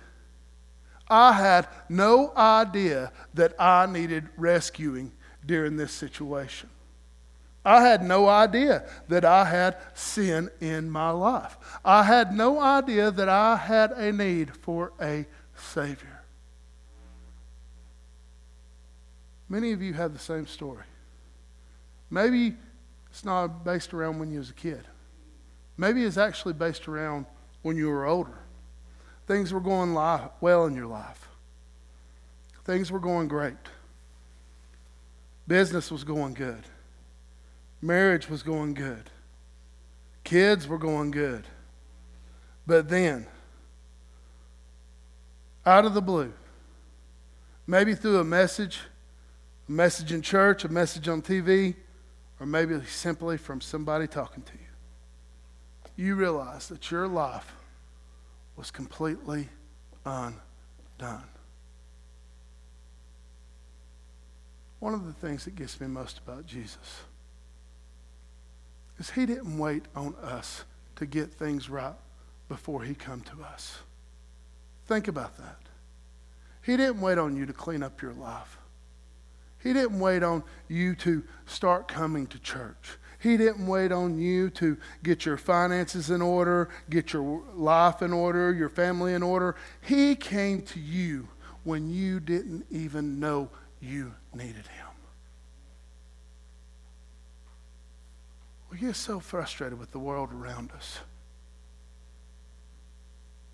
I 1.08 1.34
had 1.34 1.68
no 1.88 2.34
idea 2.36 3.12
that 3.34 3.54
I 3.60 3.86
needed 3.86 4.28
rescuing 4.38 5.12
during 5.46 5.78
this 5.78 5.92
situation. 5.92 6.70
I 7.66 7.82
had 7.82 8.04
no 8.04 8.30
idea 8.30 8.88
that 9.08 9.26
I 9.26 9.46
had 9.46 9.78
sin 9.96 10.52
in 10.62 10.90
my 10.90 11.10
life. 11.10 11.58
I 11.84 12.04
had 12.04 12.32
no 12.32 12.60
idea 12.62 13.10
that 13.10 13.28
I 13.28 13.56
had 13.56 13.92
a 13.92 14.12
need 14.12 14.56
for 14.56 14.94
a 15.02 15.26
Savior. 15.56 16.22
Many 19.50 19.72
of 19.72 19.82
you 19.82 19.94
have 19.94 20.14
the 20.14 20.20
same 20.20 20.46
story. 20.46 20.86
Maybe 22.12 22.56
it's 23.10 23.26
not 23.26 23.66
based 23.66 23.94
around 23.94 24.20
when 24.20 24.32
you 24.32 24.38
was 24.38 24.52
a 24.52 24.54
kid. 24.54 24.84
Maybe 25.76 26.04
it's 26.04 26.18
actually 26.18 26.54
based 26.54 26.88
around 26.88 27.26
when 27.64 27.78
you 27.78 27.90
were 27.90 28.06
older. 28.06 28.38
Things 29.26 29.52
were 29.52 29.60
going 29.60 29.94
well 29.94 30.66
in 30.66 30.76
your 30.76 30.86
life. 30.86 31.28
Things 32.64 32.92
were 32.92 33.00
going 33.00 33.28
great. 33.28 33.56
Business 35.48 35.92
was 35.92 36.04
going 36.04 36.36
good. 36.36 36.64
Marriage 37.82 38.30
was 38.30 38.44
going 38.44 38.74
good. 38.74 39.10
Kids 40.24 40.68
were 40.68 40.78
going 40.78 41.12
good. 41.12 41.46
But 42.66 42.90
then, 42.90 43.28
out 45.66 45.86
of 45.86 45.94
the 45.94 46.02
blue, 46.02 46.34
maybe 47.68 47.94
through 47.94 48.20
a 48.20 48.24
message, 48.24 48.82
a 49.68 49.72
message 49.72 50.12
in 50.12 50.22
church, 50.22 50.64
a 50.64 50.70
message 50.70 51.08
on 51.08 51.22
TV, 51.22 51.76
or 52.40 52.46
maybe 52.46 52.80
simply 52.86 53.38
from 53.38 53.62
somebody 53.62 54.08
talking 54.08 54.44
to 54.44 54.54
you, 54.54 56.06
you 56.06 56.16
realize 56.16 56.68
that 56.70 56.92
your 56.92 57.08
life 57.08 57.54
was 58.56 58.72
completely 58.72 59.50
undone. 60.06 60.34
One 64.80 64.94
of 64.94 65.06
the 65.06 65.14
things 65.14 65.46
that 65.46 65.56
gets 65.56 65.80
me 65.80 65.88
most 65.88 66.20
about 66.20 66.46
Jesus 66.46 67.05
is 69.00 69.12
he 69.12 69.26
didn't 69.26 69.58
wait 69.58 69.84
on 69.96 70.16
us 70.22 70.64
to 70.96 71.06
get 71.06 71.34
things 71.34 71.70
right 71.70 71.96
before 72.48 72.84
he 72.84 72.94
come 72.94 73.22
to 73.22 73.44
us. 73.44 73.80
Think 74.86 75.08
about 75.08 75.38
that. 75.38 75.60
He 76.62 76.78
didn't 76.78 77.02
wait 77.02 77.18
on 77.18 77.36
you 77.36 77.46
to 77.46 77.54
clean 77.54 77.84
up 77.84 78.02
your 78.02 78.14
life. 78.14 78.58
He 79.62 79.74
didn't 79.74 80.00
wait 80.00 80.24
on 80.24 80.44
you 80.68 80.96
to 80.98 81.24
start 81.46 81.88
coming 81.88 82.28
to 82.28 82.40
church. 82.40 82.98
He 83.20 83.38
didn't 83.38 83.66
wait 83.66 83.92
on 83.92 84.20
you 84.20 84.52
to 84.52 84.78
get 85.02 85.26
your 85.26 85.38
finances 85.38 86.12
in 86.12 86.22
order, 86.22 86.70
get 86.90 87.14
your 87.14 87.42
life 87.56 88.04
in 88.04 88.14
order, 88.14 88.54
your 88.54 88.70
family 88.70 89.14
in 89.14 89.24
order. 89.24 89.56
He 89.82 90.16
came 90.16 90.62
to 90.62 90.80
you 90.80 91.28
when 91.64 91.90
you 91.90 92.20
didn't 92.20 92.68
even 92.70 93.20
know 93.20 93.50
you 93.82 94.14
needed 94.36 94.68
Him. 94.68 94.85
We 98.76 98.82
get 98.88 98.98
so 98.98 99.22
frustrated 99.22 99.80
with 99.80 99.92
the 99.94 100.00
world 100.00 100.34
around 100.34 100.74
us. 100.74 101.00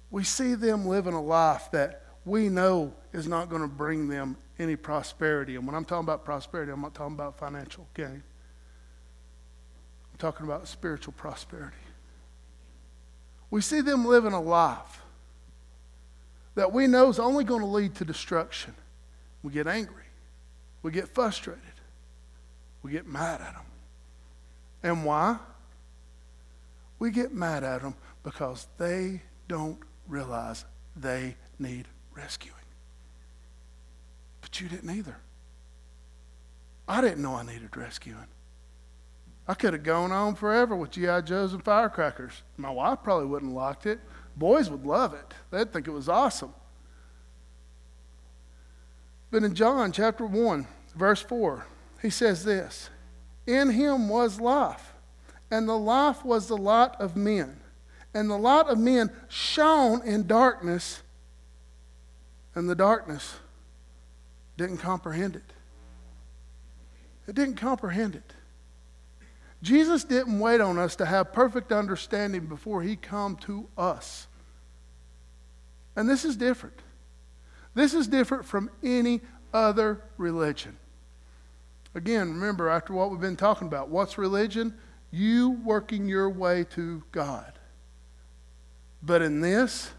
We 0.09 0.23
see 0.23 0.55
them 0.55 0.87
living 0.87 1.13
a 1.13 1.21
life 1.21 1.69
that 1.73 2.01
we 2.25 2.49
know 2.49 2.95
is 3.13 3.27
not 3.27 3.47
going 3.47 3.61
to 3.61 3.67
bring 3.67 4.07
them 4.07 4.35
any 4.57 4.75
prosperity. 4.75 5.57
And 5.57 5.67
when 5.67 5.75
I'm 5.75 5.85
talking 5.85 6.05
about 6.05 6.25
prosperity, 6.25 6.71
I'm 6.71 6.81
not 6.81 6.95
talking 6.95 7.13
about 7.13 7.37
financial 7.37 7.85
gain. 7.93 8.23
I'm 10.11 10.17
talking 10.17 10.47
about 10.47 10.67
spiritual 10.67 11.13
prosperity. 11.13 11.77
We 13.51 13.61
see 13.61 13.81
them 13.81 14.03
living 14.03 14.33
a 14.33 14.41
life 14.41 15.03
that 16.55 16.73
we 16.73 16.87
know 16.87 17.09
is 17.09 17.19
only 17.19 17.43
going 17.43 17.61
to 17.61 17.67
lead 17.67 17.93
to 17.97 18.05
destruction. 18.05 18.73
We 19.43 19.51
get 19.51 19.67
angry. 19.67 20.05
We 20.81 20.91
get 20.91 21.09
frustrated. 21.09 21.61
We 22.81 22.91
get 22.91 23.05
mad 23.05 23.41
at 23.41 23.53
them. 23.53 23.65
And 24.83 25.05
why? 25.05 25.37
We 26.99 27.11
get 27.11 27.33
mad 27.33 27.63
at 27.63 27.81
them 27.81 27.95
because 28.23 28.67
they 28.77 29.21
don't 29.47 29.79
realize 30.07 30.65
they 30.95 31.35
need 31.59 31.87
rescuing. 32.15 32.55
But 34.41 34.59
you 34.59 34.69
didn't 34.69 34.89
either. 34.89 35.17
I 36.87 37.01
didn't 37.01 37.21
know 37.21 37.35
I 37.35 37.43
needed 37.43 37.75
rescuing. 37.75 38.27
I 39.47 39.53
could 39.53 39.73
have 39.73 39.83
gone 39.83 40.11
on 40.11 40.35
forever 40.35 40.75
with 40.75 40.91
G.I. 40.91 41.21
Joes 41.21 41.53
and 41.53 41.63
firecrackers. 41.63 42.43
My 42.57 42.69
wife 42.69 42.99
probably 43.03 43.27
wouldn't 43.27 43.51
have 43.51 43.57
liked 43.57 43.85
it. 43.85 43.99
Boys 44.35 44.69
would 44.69 44.85
love 44.85 45.13
it, 45.13 45.33
they'd 45.49 45.71
think 45.71 45.87
it 45.87 45.91
was 45.91 46.07
awesome. 46.07 46.53
But 49.29 49.43
in 49.43 49.55
John 49.55 49.91
chapter 49.91 50.25
1, 50.25 50.67
verse 50.95 51.21
4, 51.21 51.65
he 52.01 52.09
says 52.09 52.43
this 52.43 52.89
In 53.47 53.69
him 53.69 54.07
was 54.07 54.39
life, 54.39 54.93
and 55.49 55.67
the 55.67 55.77
life 55.77 56.23
was 56.23 56.47
the 56.47 56.57
light 56.57 56.91
of 56.99 57.15
men. 57.15 57.57
And 58.13 58.29
the 58.29 58.37
light 58.37 58.67
of 58.67 58.77
men 58.77 59.09
shone 59.29 60.01
in 60.03 60.27
darkness, 60.27 61.01
and 62.53 62.69
the 62.69 62.75
darkness 62.75 63.35
didn't 64.57 64.77
comprehend 64.77 65.35
it. 65.35 65.53
It 67.27 67.35
didn't 67.35 67.55
comprehend 67.55 68.15
it. 68.15 68.33
Jesus 69.61 70.03
didn't 70.03 70.39
wait 70.39 70.59
on 70.59 70.77
us 70.77 70.95
to 70.97 71.05
have 71.05 71.31
perfect 71.31 71.71
understanding 71.71 72.47
before 72.47 72.81
he 72.81 72.95
come 72.95 73.35
to 73.37 73.67
us. 73.77 74.27
And 75.95 76.09
this 76.09 76.25
is 76.25 76.35
different. 76.35 76.79
This 77.73 77.93
is 77.93 78.07
different 78.07 78.45
from 78.45 78.69
any 78.83 79.21
other 79.53 80.01
religion. 80.17 80.77
Again, 81.93 82.33
remember, 82.33 82.69
after 82.69 82.93
what 82.93 83.11
we've 83.11 83.19
been 83.19 83.35
talking 83.35 83.67
about, 83.67 83.89
what's 83.89 84.17
religion? 84.17 84.73
You 85.11 85.51
working 85.63 86.07
your 86.07 86.29
way 86.29 86.63
to 86.75 87.03
God. 87.11 87.59
But 89.03 89.21
in 89.21 89.41
this, 89.41 89.91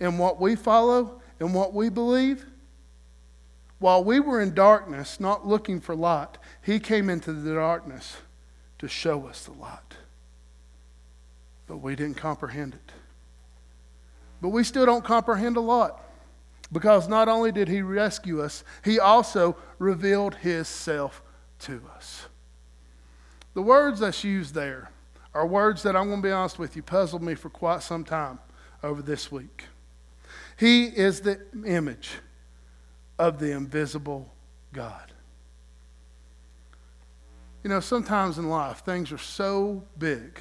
in 0.00 0.18
what 0.18 0.40
we 0.40 0.54
follow, 0.54 1.22
in 1.40 1.52
what 1.52 1.72
we 1.72 1.88
believe, 1.88 2.44
while 3.78 4.04
we 4.04 4.20
were 4.20 4.42
in 4.42 4.52
darkness, 4.52 5.18
not 5.18 5.46
looking 5.46 5.80
for 5.80 5.94
light, 5.94 6.36
He 6.62 6.78
came 6.78 7.08
into 7.08 7.32
the 7.32 7.54
darkness 7.54 8.18
to 8.78 8.88
show 8.88 9.26
us 9.26 9.44
the 9.44 9.52
light. 9.52 9.96
But 11.66 11.78
we 11.78 11.96
didn't 11.96 12.16
comprehend 12.16 12.74
it. 12.74 12.92
But 14.42 14.50
we 14.50 14.64
still 14.64 14.84
don't 14.84 15.04
comprehend 15.04 15.56
a 15.56 15.60
lot. 15.60 16.02
Because 16.72 17.08
not 17.08 17.28
only 17.28 17.50
did 17.50 17.68
he 17.68 17.82
rescue 17.82 18.40
us, 18.42 18.62
he 18.84 19.00
also 19.00 19.56
revealed 19.78 20.36
himself 20.36 21.22
to 21.60 21.82
us. 21.96 22.26
The 23.54 23.62
words 23.62 24.00
that's 24.00 24.24
used 24.24 24.54
there 24.54 24.90
are 25.34 25.46
words 25.46 25.82
that 25.82 25.96
I'm 25.96 26.08
going 26.08 26.22
to 26.22 26.28
be 26.28 26.32
honest 26.32 26.58
with 26.58 26.76
you 26.76 26.82
puzzled 26.82 27.22
me 27.22 27.34
for 27.34 27.50
quite 27.50 27.82
some 27.82 28.04
time 28.04 28.38
over 28.82 29.02
this 29.02 29.30
week. 29.30 29.64
He 30.56 30.84
is 30.84 31.20
the 31.20 31.40
image 31.64 32.10
of 33.18 33.38
the 33.38 33.52
invisible 33.52 34.32
God. 34.72 35.12
You 37.62 37.70
know, 37.70 37.80
sometimes 37.80 38.38
in 38.38 38.48
life, 38.48 38.84
things 38.84 39.12
are 39.12 39.18
so 39.18 39.84
big 39.98 40.40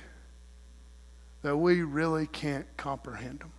that 1.41 1.57
we 1.57 1.81
really 1.83 2.27
can't 2.27 2.65
comprehend 2.77 3.39
them. 3.39 3.51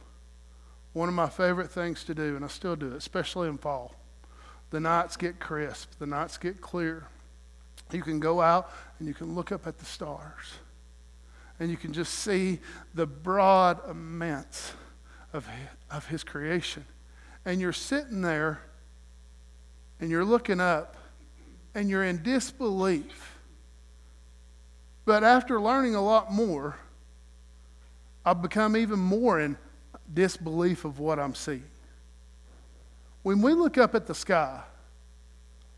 One 0.93 1.09
of 1.09 1.15
my 1.15 1.29
favorite 1.29 1.71
things 1.71 2.05
to 2.05 2.15
do, 2.15 2.37
and 2.37 2.45
I 2.45 2.49
still 2.49 2.77
do 2.77 2.89
it, 2.89 2.97
especially 2.97 3.49
in 3.49 3.59
fall. 3.59 3.95
The 4.71 4.81
nights 4.81 5.17
get 5.17 5.39
crisp, 5.41 5.93
the 5.99 6.07
nights 6.07 6.39
get 6.39 6.61
clear. 6.61 7.07
You 7.93 8.03
can 8.03 8.21
go 8.21 8.41
out 8.41 8.71
and 8.99 9.09
you 9.09 9.15
can 9.15 9.35
look 9.35 9.53
up 9.53 9.67
at 9.67 9.79
the 9.79 9.85
stars, 9.85 10.55
and 11.59 11.71
you 11.71 11.77
can 11.77 11.93
just 11.93 12.15
see 12.15 12.61
the 12.95 13.07
broad 13.07 13.81
immense 13.89 14.73
of 15.33 15.47
his, 15.47 15.69
of 15.91 16.07
his 16.07 16.25
creation. 16.25 16.85
And 17.45 17.61
you're 17.61 17.73
sitting 17.73 18.23
there 18.23 18.61
and 20.01 20.11
you're 20.11 20.25
looking 20.25 20.61
up 20.61 20.97
and 21.75 21.89
you're 21.89 22.05
in 22.05 22.23
disbelief. 22.23 23.37
But 25.05 25.25
after 25.25 25.61
learning 25.61 25.95
a 25.95 26.03
lot 26.03 26.33
more, 26.33 26.77
I've 28.25 28.43
become 28.43 28.77
even 28.77 28.99
more 28.99 29.41
in 29.41 29.57
disbelief 30.13 30.85
of 30.85 30.99
what 30.99 31.19
I'm 31.19 31.35
seeing. 31.35 31.65
When 33.23 33.43
we 33.43 33.55
look 33.55 33.79
up 33.79 33.95
at 33.95 34.07
the 34.07 34.15
sky, 34.15 34.63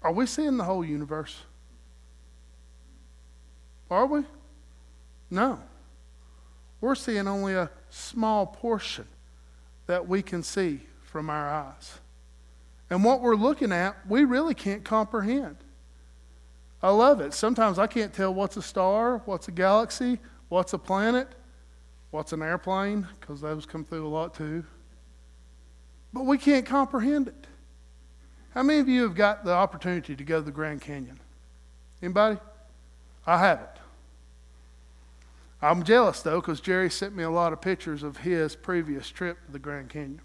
are 0.03 0.13
we 0.13 0.27
seeing 0.27 0.57
the 0.57 0.65
whole 0.65 0.85
universe? 0.85 1.39
Are 3.93 4.07
we? 4.07 4.23
No. 5.31 5.61
We're 6.81 6.95
seeing 6.95 7.29
only 7.29 7.55
a 7.55 7.71
small 7.91 8.47
portion 8.47 9.07
that 9.87 10.09
we 10.09 10.23
can 10.23 10.43
see 10.43 10.81
from 11.03 11.31
our 11.31 11.49
eyes. 11.49 12.01
And 12.91 13.05
what 13.05 13.21
we're 13.21 13.37
looking 13.37 13.73
at, 13.73 13.97
we 14.09 14.25
really 14.25 14.55
can't 14.55 14.85
comprehend. 14.85 15.57
I 16.83 16.91
love 16.91 17.21
it. 17.21 17.33
Sometimes 17.35 17.79
I 17.79 17.87
can't 17.87 18.13
tell 18.13 18.35
what's 18.35 18.57
a 18.57 18.63
star, 18.63 19.23
what's 19.25 19.49
a 19.49 19.53
galaxy, 19.53 20.19
what's 20.49 20.73
a 20.73 20.79
planet. 20.79 21.29
What's 22.13 22.35
an 22.35 22.43
airplane? 22.43 23.09
Because 23.19 23.41
those 23.41 23.65
come 23.65 23.87
through 23.87 24.07
a 24.07 24.09
lot 24.09 24.35
too. 24.35 24.65
But 26.13 26.27
we 26.27 26.37
can't 26.37 26.67
comprehend 26.67 27.27
it. 27.27 27.47
How 28.51 28.63
many 28.63 28.81
of 28.81 28.89
you 28.89 29.03
have 29.05 29.15
got 29.15 29.47
the 29.47 29.53
opportunity 29.53 30.15
to 30.15 30.23
go 30.23 30.39
to 30.39 30.45
the 30.45 30.51
Grand 30.51 30.83
Canyon? 30.83 31.19
Anybody? 32.03 32.39
I 33.27 33.39
haven't. 33.39 33.71
I'm 35.63 35.85
jealous 35.85 36.23
though, 36.23 36.41
because 36.41 36.61
Jerry 36.61 36.91
sent 36.91 37.15
me 37.15 37.23
a 37.23 37.31
lot 37.31 37.53
of 37.53 37.61
pictures 37.61 38.03
of 38.03 38.19
his 38.19 38.57
previous 38.57 39.09
trip 39.09 39.39
to 39.47 39.53
the 39.53 39.61
Grand 39.61 39.89
Canyon. 39.91 40.21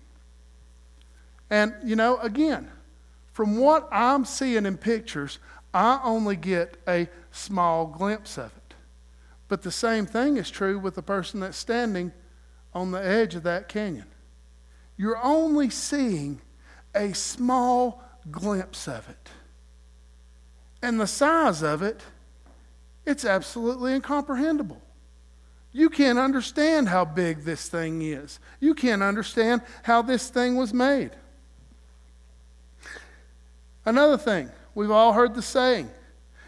And, 1.50 1.76
you 1.84 1.96
know, 1.96 2.18
again, 2.18 2.72
from 3.32 3.58
what 3.58 3.88
I'm 3.92 4.26
seeing 4.26 4.66
in 4.66 4.78
pictures, 4.78 5.38
I 5.74 6.02
only 6.04 6.36
get 6.36 6.78
a 6.88 7.08
small 7.32 7.86
glimpse 7.86 8.38
of 8.38 8.48
it. 8.58 8.74
But 9.48 9.62
the 9.62 9.72
same 9.72 10.06
thing 10.06 10.38
is 10.38 10.50
true 10.50 10.80
with 10.80 10.96
the 10.96 11.04
person 11.04 11.40
that's 11.40 11.58
standing 11.58 12.12
on 12.74 12.92
the 12.92 13.04
edge 13.04 13.36
of 13.36 13.44
that 13.44 13.70
canyon. 13.70 14.08
You're 14.98 15.24
only 15.24 15.70
seeing 15.70 16.42
a 16.96 17.14
small 17.14 18.04
glimpse 18.32 18.88
of 18.88 19.08
it. 19.08 19.30
And 20.82 21.00
the 21.00 21.08
size 21.08 21.62
of 21.62 21.82
it, 21.82 22.02
it's 23.06 23.24
absolutely 23.24 23.94
incomprehensible. 23.94 24.82
You 25.78 25.92
can't 25.92 26.18
understand 26.18 26.90
how 26.90 27.06
big 27.06 27.44
this 27.44 27.70
thing 27.70 28.02
is. 28.02 28.40
You 28.60 28.74
can't 28.74 29.04
understand 29.04 29.62
how 29.84 30.02
this 30.02 30.28
thing 30.28 30.56
was 30.56 30.74
made. 30.74 31.12
Another 33.86 34.18
thing, 34.18 34.50
we've 34.74 34.90
all 34.90 35.14
heard 35.14 35.36
the 35.36 35.44
saying 35.44 35.92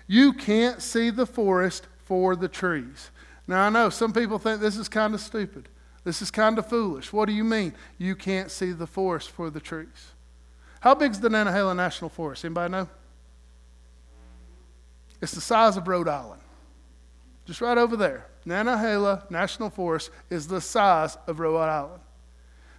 you 0.08 0.34
can't 0.34 0.82
see 0.82 1.12
the 1.12 1.28
forest 1.28 1.86
for 2.06 2.36
the 2.36 2.48
trees. 2.48 3.12
Now, 3.48 3.68
I 3.68 3.70
know 3.70 3.92
some 3.92 4.14
people 4.14 4.40
think 4.40 4.62
this 4.62 4.78
is 4.78 4.90
kind 4.90 5.14
of 5.14 5.22
stupid. 5.22 5.70
This 6.04 6.24
is 6.24 6.32
kind 6.32 6.58
of 6.58 6.66
foolish. 6.66 7.14
What 7.14 7.28
do 7.28 7.32
you 7.32 7.44
mean 7.44 7.76
you 8.00 8.16
can't 8.16 8.50
see 8.50 8.72
the 8.72 8.88
forest 8.88 9.30
for 9.30 9.52
the 9.52 9.60
trees? 9.60 10.14
How 10.80 10.96
big 10.96 11.12
is 11.12 11.20
the 11.20 11.30
Nantahala 11.30 11.76
National 11.76 12.10
Forest? 12.10 12.46
Anybody 12.46 12.72
know? 12.72 12.90
It's 15.22 15.34
the 15.34 15.42
size 15.42 15.78
of 15.78 15.88
Rhode 15.88 16.08
Island. 16.08 16.42
Just 17.46 17.62
right 17.62 17.78
over 17.78 17.96
there. 17.96 18.26
Nantahala 18.46 19.30
National 19.30 19.70
Forest 19.70 20.12
is 20.30 20.48
the 20.48 20.62
size 20.62 21.18
of 21.28 21.40
Rhode 21.40 21.58
Island. 21.58 22.02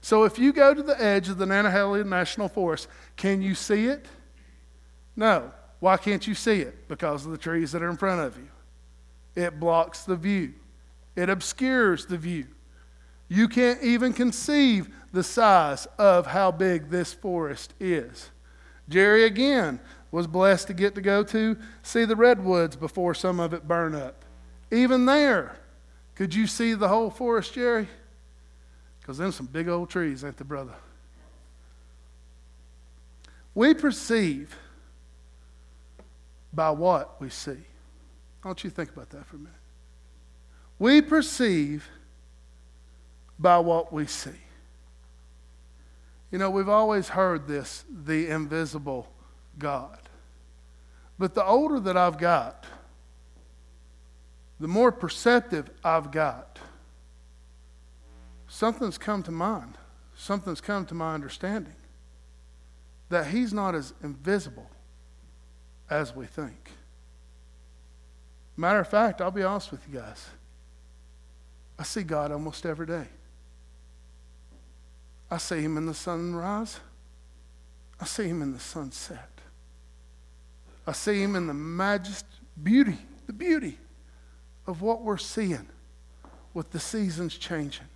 So 0.01 0.25
if 0.25 0.39
you 0.39 0.53
go 0.53 0.73
to 0.73 0.83
the 0.83 1.01
edge 1.03 1.29
of 1.29 1.39
the 1.39 1.45
Nantahala 1.45 2.07
National 2.07 2.49
Forest, 2.49 2.89
can 3.17 3.43
you 3.43 3.55
see 3.55 3.87
it? 3.87 4.07
No. 5.17 5.53
Why 5.81 5.97
can't 5.97 6.27
you 6.27 6.35
see 6.35 6.61
it? 6.61 6.89
Because 6.89 7.25
of 7.25 7.33
the 7.33 7.39
trees 7.39 7.73
that 7.73 7.83
are 7.83 7.91
in 7.91 7.97
front 7.97 8.21
of 8.21 8.37
you. 8.37 8.49
It 9.35 9.59
blocks 9.59 10.05
the 10.05 10.17
view, 10.17 10.55
it 11.17 11.29
obscures 11.29 12.07
the 12.07 12.19
view. 12.19 12.47
You 13.29 13.47
can't 13.47 13.81
even 13.81 14.13
conceive 14.13 14.89
the 15.13 15.23
size 15.23 15.87
of 15.99 16.27
how 16.27 16.51
big 16.51 16.91
this 16.91 17.13
forest 17.13 17.75
is. 17.79 18.31
Jerry, 18.89 19.25
again, 19.25 19.79
was 20.11 20.27
blessed 20.27 20.67
to 20.67 20.75
get 20.75 20.97
to 20.97 21.01
go 21.01 21.23
to 21.23 21.57
see 21.83 22.05
the 22.05 22.17
redwoods 22.17 22.75
before 22.75 23.15
some 23.15 23.39
of 23.39 23.55
it 23.55 23.69
burned 23.69 23.95
up. 23.95 24.20
Even 24.71 25.07
there, 25.07 25.57
could 26.15 26.35
you 26.35 26.47
see 26.47 26.75
the 26.75 26.89
whole 26.89 27.11
forest, 27.11 27.55
Jerry? 27.55 27.89
Because 29.01 29.19
them 29.19 29.33
some 29.33 29.47
big 29.47 29.69
old 29.69 29.91
trees, 29.91 30.25
ain't 30.25 30.37
they, 30.37 30.45
brother? 30.45 30.75
We 33.55 33.75
perceive 33.75 34.57
by 36.53 36.71
what 36.71 37.21
we 37.21 37.31
see. 37.31 37.57
I 38.43 38.49
want 38.49 38.65
you 38.65 38.71
to 38.71 38.77
think 38.77 38.91
about 38.91 39.11
that 39.11 39.27
for 39.27 39.37
a 39.37 39.39
minute. 39.39 39.55
We 40.79 41.03
perceive 41.03 41.89
by 43.39 43.59
what 43.59 43.93
we 43.93 44.07
see. 44.07 44.31
You 46.31 46.39
know, 46.39 46.51
we've 46.51 46.69
always 46.69 47.09
heard 47.09 47.49
this 47.49 47.85
the 47.91 48.29
invisible 48.29 49.09
God. 49.59 49.99
But 51.19 51.35
the 51.35 51.45
older 51.45 51.81
that 51.81 51.97
I've 51.97 52.19
got, 52.19 52.65
the 54.61 54.69
more 54.69 54.93
perceptive 54.93 55.71
I've 55.83 56.13
got, 56.13 56.59
something's 58.47 58.99
come 58.99 59.23
to 59.23 59.31
mind. 59.31 59.79
Something's 60.15 60.61
come 60.61 60.85
to 60.87 60.95
my 60.95 61.15
understanding 61.15 61.75
that 63.09 63.29
He's 63.29 63.55
not 63.55 63.75
as 63.75 63.95
invisible 64.03 64.71
as 65.89 66.15
we 66.15 66.27
think. 66.27 66.71
Matter 68.57 68.81
of 68.81 68.89
fact, 68.89 69.23
I'll 69.23 69.31
be 69.31 69.43
honest 69.43 69.73
with 69.73 69.81
you 69.89 69.99
guys. 69.99 70.27
I 71.79 71.83
see 71.85 72.03
God 72.03 72.31
almost 72.31 72.67
every 72.67 72.87
day. 72.87 73.07
I 75.31 75.39
see 75.39 75.63
him 75.63 75.79
in 75.79 75.87
the 75.87 75.95
sunrise. 75.95 76.79
I 77.99 78.05
see 78.05 78.29
him 78.29 78.43
in 78.43 78.53
the 78.53 78.61
sunset. 78.61 79.31
I 80.87 80.93
see 80.93 81.23
him 81.23 81.37
in 81.37 81.47
the 81.47 81.55
majesty, 81.55 82.27
beauty, 82.63 82.99
the 83.27 83.33
beauty 83.33 83.79
of 84.71 84.81
what 84.81 85.03
we're 85.03 85.19
seeing 85.19 85.67
with 86.55 86.71
the 86.71 86.79
seasons 86.79 87.37
changing. 87.37 87.89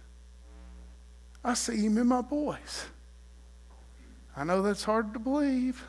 I 1.44 1.54
see 1.54 1.76
him 1.76 1.96
in 1.96 2.08
my 2.08 2.20
boys. 2.20 2.86
I 4.36 4.44
know 4.44 4.60
that's 4.60 4.82
hard 4.82 5.12
to 5.14 5.20
believe, 5.20 5.84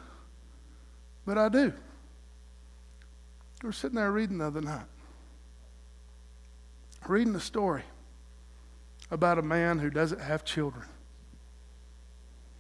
but 1.25 1.37
I 1.37 1.49
do. 1.49 1.73
We 3.63 3.67
were 3.67 3.73
sitting 3.73 3.95
there 3.95 4.11
reading 4.11 4.37
the 4.37 4.45
other 4.45 4.61
night, 4.61 4.85
reading 7.07 7.33
a 7.35 7.39
story 7.39 7.83
about 9.09 9.39
a 9.39 9.41
man 9.41 9.79
who 9.79 9.89
doesn't 9.89 10.21
have 10.21 10.45
children 10.45 10.85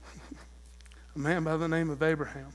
a 1.15 1.19
man 1.19 1.43
by 1.43 1.57
the 1.57 1.67
name 1.67 1.89
of 1.89 2.01
Abraham. 2.01 2.47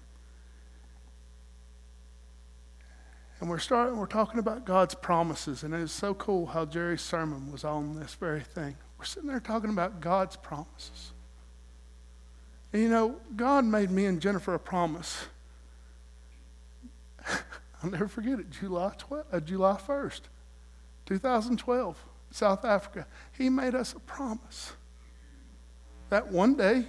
And 3.41 3.49
we're 3.49 3.59
starting, 3.59 3.97
we're 3.97 4.07
talking 4.07 4.39
about 4.39 4.67
God's 4.67 4.95
promises, 4.95 5.63
and 5.63 5.75
it's 5.75 5.93
so 5.93 6.13
cool 6.13 6.47
how 6.47 6.67
Jerry's 6.67 7.01
sermon 7.01 7.51
was 7.51 7.65
on 7.65 7.99
this 7.99 8.15
very 8.15 8.43
thing. 8.43 8.77
We're 8.99 9.07
sitting 9.07 9.29
there 9.29 9.41
talking 9.41 9.71
about 9.71 10.03
God's 10.03 10.37
promises. 10.37 11.13
And 12.73 12.83
you 12.83 12.91
know, 12.91 13.17
God 13.37 13.65
made 13.65 13.91
me 13.91 14.05
and 14.05 14.21
Jennifer 14.21 14.55
a 14.55 14.59
promise. 14.59 15.27
I'll 17.83 17.91
never 17.91 18.09
forget 18.09 18.39
it, 18.39 18.51
July, 18.51 18.93
12, 18.99 19.25
uh, 19.33 19.41
July 19.41 19.79
1st, 19.87 20.21
2012, 21.07 22.05
South 22.31 22.65
Africa. 22.67 23.07
He 23.39 23.49
made 23.49 23.75
us 23.75 23.95
a 23.95 24.01
promise 24.01 24.75
that 26.11 26.29
one 26.31 26.57
day 26.57 26.85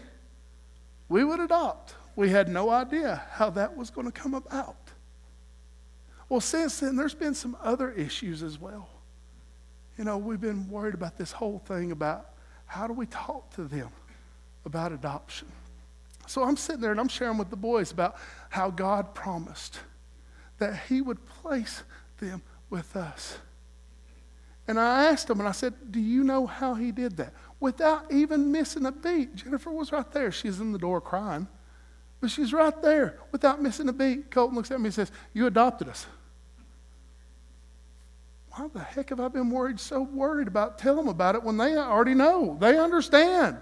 we 1.08 1.24
would 1.24 1.40
adopt. 1.40 1.96
We 2.18 2.30
had 2.30 2.50
no 2.50 2.70
idea 2.70 3.24
how 3.32 3.50
that 3.52 3.78
was 3.78 3.90
going 3.90 4.06
to 4.06 4.12
come 4.12 4.34
about. 4.34 4.81
Well, 6.32 6.40
since 6.40 6.80
then, 6.80 6.96
there's 6.96 7.14
been 7.14 7.34
some 7.34 7.58
other 7.62 7.92
issues 7.92 8.42
as 8.42 8.58
well. 8.58 8.88
You 9.98 10.06
know, 10.06 10.18
we've 10.18 10.40
been 10.40 10.70
worried 10.70 10.94
about 10.94 11.18
this 11.18 11.34
whole 11.34 11.60
thing 11.60 11.92
about 11.92 12.30
how 12.68 12.88
do 12.88 12.94
we 12.94 13.06
talk 13.08 13.54
to 13.56 13.66
them 13.66 13.90
about 14.66 14.94
adoption. 14.94 15.50
So 16.28 16.44
I'm 16.44 16.56
sitting 16.56 16.80
there 16.80 16.92
and 16.92 17.02
I'm 17.02 17.10
sharing 17.10 17.38
with 17.38 17.50
the 17.50 17.58
boys 17.58 17.92
about 17.92 18.16
how 18.50 18.70
God 18.70 19.14
promised 19.14 19.82
that 20.58 20.84
He 20.88 21.02
would 21.02 21.26
place 21.26 21.84
them 22.20 22.42
with 22.70 22.96
us. 22.96 23.38
And 24.70 24.80
I 24.80 25.08
asked 25.08 25.28
them 25.28 25.42
and 25.42 25.50
I 25.50 25.52
said, 25.52 25.74
Do 25.92 26.00
you 26.00 26.24
know 26.24 26.48
how 26.48 26.76
He 26.76 26.94
did 26.94 27.18
that? 27.18 27.34
without 27.60 28.10
even 28.10 28.54
missing 28.54 28.86
a 28.86 28.92
beat. 28.94 29.36
Jennifer 29.36 29.70
was 29.70 29.92
right 29.92 30.10
there. 30.14 30.32
She's 30.32 30.62
in 30.62 30.72
the 30.72 30.80
door 30.80 31.02
crying, 31.02 31.50
but 32.22 32.32
she's 32.32 32.54
right 32.54 32.82
there 32.82 33.20
without 33.34 33.62
missing 33.62 33.90
a 33.90 33.94
beat. 33.94 34.32
Colton 34.32 34.56
looks 34.56 34.72
at 34.72 34.80
me 34.80 34.86
and 34.86 34.94
says, 34.94 35.12
You 35.34 35.46
adopted 35.46 35.90
us. 35.90 36.06
Why 38.54 38.68
the 38.74 38.80
heck 38.80 39.10
have 39.10 39.20
I 39.20 39.30
been 39.30 39.50
worried, 39.50 39.80
so 39.80 40.02
worried 40.02 40.48
about 40.48 40.78
telling 40.78 41.06
them 41.06 41.08
about 41.08 41.36
it 41.36 41.44
when 41.44 41.58
they 41.58 41.78
already 41.78 42.14
know? 42.14 42.58
They 42.60 42.78
understand. 42.78 43.58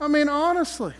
I 0.00 0.08
mean, 0.08 0.28
honestly, 0.28 0.94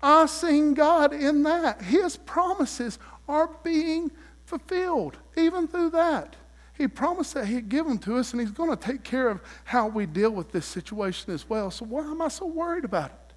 I 0.00 0.26
seen 0.26 0.74
God 0.74 1.12
in 1.12 1.42
that. 1.42 1.82
His 1.82 2.16
promises 2.16 2.98
are 3.28 3.50
being 3.64 4.12
fulfilled, 4.44 5.16
even 5.36 5.66
through 5.66 5.90
that. 5.90 6.36
He 6.74 6.86
promised 6.86 7.34
that 7.34 7.46
He'd 7.46 7.68
give 7.68 7.86
them 7.86 7.98
to 8.00 8.18
us, 8.18 8.32
and 8.32 8.40
He's 8.40 8.50
going 8.50 8.70
to 8.70 8.76
take 8.76 9.02
care 9.02 9.28
of 9.28 9.40
how 9.64 9.88
we 9.88 10.06
deal 10.06 10.30
with 10.30 10.52
this 10.52 10.66
situation 10.66 11.32
as 11.32 11.48
well. 11.48 11.70
So, 11.70 11.84
why 11.86 12.02
am 12.02 12.20
I 12.22 12.28
so 12.28 12.46
worried 12.46 12.84
about 12.84 13.10
it? 13.10 13.34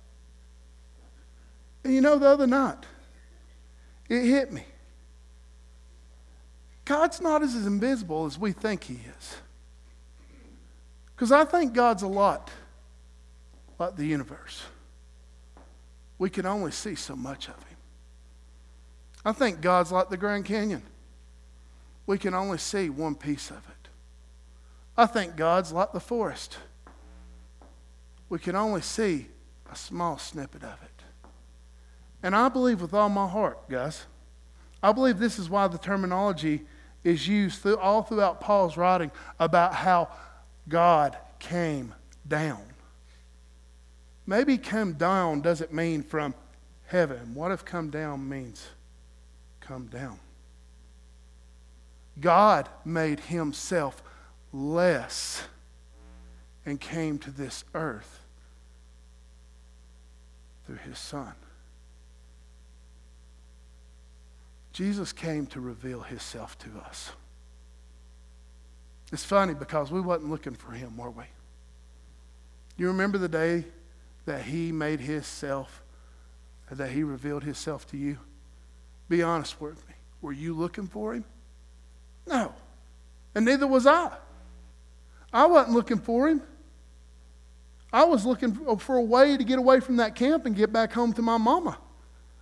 And 1.86 1.94
you 1.96 2.02
know, 2.02 2.20
the 2.20 2.28
other 2.28 2.46
night, 2.46 2.86
it 4.10 4.26
hit 4.26 4.52
me. 4.52 4.66
God's 6.90 7.22
not 7.22 7.44
as 7.44 7.56
invisible 7.56 8.26
as 8.26 8.40
we 8.40 8.52
think 8.52 8.84
He 8.86 8.96
is. 8.96 9.36
Because 11.16 11.32
I 11.32 11.46
think 11.46 11.74
God's 11.74 12.02
a 12.02 12.08
lot 12.08 12.50
like 13.78 13.96
the 13.96 14.06
universe. 14.06 14.64
We 16.18 16.32
can 16.32 16.48
only 16.48 16.72
see 16.72 16.96
so 16.96 17.16
much 17.16 17.48
of 17.48 17.56
Him. 17.64 17.78
I 19.24 19.34
think 19.34 19.62
God's 19.62 19.92
like 19.92 20.10
the 20.10 20.18
Grand 20.18 20.46
Canyon 20.46 20.82
we 22.08 22.18
can 22.18 22.34
only 22.34 22.58
see 22.58 22.90
one 22.90 23.14
piece 23.14 23.52
of 23.52 23.58
it. 23.58 23.90
I 24.98 25.06
think 25.06 25.36
God's 25.36 25.72
like 25.72 25.92
the 25.92 26.00
forest. 26.00 26.58
We 28.30 28.40
can 28.40 28.56
only 28.56 28.82
see 28.82 29.28
a 29.72 29.76
small 29.76 30.18
snippet 30.18 30.64
of 30.64 30.82
it. 30.82 31.04
And 32.24 32.36
I 32.36 32.50
believe 32.50 32.82
with 32.82 32.96
all 32.96 33.10
my 33.10 33.28
heart, 33.28 33.70
guys, 33.70 34.08
I 34.82 34.92
believe 34.92 35.20
this 35.20 35.38
is 35.38 35.52
why 35.52 35.68
the 35.68 35.78
terminology 35.78 36.66
is 37.04 37.28
used 37.28 37.62
through, 37.62 37.78
all 37.78 38.04
throughout 38.04 38.42
Paul's 38.42 38.78
writing 38.78 39.12
about 39.40 39.74
how 39.74 40.10
God 40.68 41.18
came 41.40 41.94
down. 42.28 42.62
Maybe 44.26 44.58
come 44.58 44.94
down 44.94 45.42
doesn't 45.42 45.74
mean 45.74 46.04
from 46.04 46.36
heaven. 46.86 47.34
What 47.34 47.52
if 47.52 47.66
come 47.66 47.90
down 47.90 48.28
means 48.28 48.68
come 49.60 49.88
down? 49.88 50.20
God 52.20 52.70
made 52.84 53.22
himself 53.22 54.04
less 54.52 55.44
and 56.66 56.80
came 56.80 57.18
to 57.20 57.32
this 57.32 57.64
earth 57.74 58.20
through 60.66 60.78
his 60.78 61.00
son. 61.00 61.34
Jesus 64.80 65.12
came 65.12 65.46
to 65.48 65.60
reveal 65.60 66.00
himself 66.00 66.58
to 66.60 66.70
us. 66.86 67.12
It's 69.12 69.26
funny 69.26 69.54
because 69.54 69.92
we 69.92 70.00
wasn't 70.00 70.30
looking 70.30 70.54
for 70.54 70.72
him, 70.72 70.96
were 70.96 71.10
we? 71.10 71.26
You 72.78 72.88
remember 72.88 73.18
the 73.18 73.28
day 73.28 73.66
that 74.26 74.44
he 74.44 74.72
made 74.72 75.02
himself, 75.02 75.84
that 76.72 76.92
he 76.92 77.04
revealed 77.04 77.44
himself 77.44 77.88
to 77.88 77.98
you? 77.98 78.20
Be 79.10 79.22
honest 79.22 79.60
with 79.60 79.86
me. 79.86 79.96
Were 80.22 80.32
you 80.32 80.54
looking 80.54 80.88
for 80.88 81.14
him? 81.14 81.26
No. 82.26 82.54
And 83.36 83.44
neither 83.44 83.68
was 83.68 83.86
I. 83.86 84.14
I 85.34 85.46
wasn't 85.46 85.76
looking 85.76 86.00
for 86.00 86.30
him. 86.30 86.42
I 87.92 88.06
was 88.06 88.26
looking 88.26 88.78
for 88.78 88.96
a 88.96 89.04
way 89.04 89.36
to 89.36 89.44
get 89.44 89.60
away 89.60 89.82
from 89.82 89.98
that 89.98 90.16
camp 90.16 90.46
and 90.46 90.56
get 90.56 90.72
back 90.72 90.94
home 90.94 91.12
to 91.16 91.22
my 91.22 91.36
mama. 91.36 91.78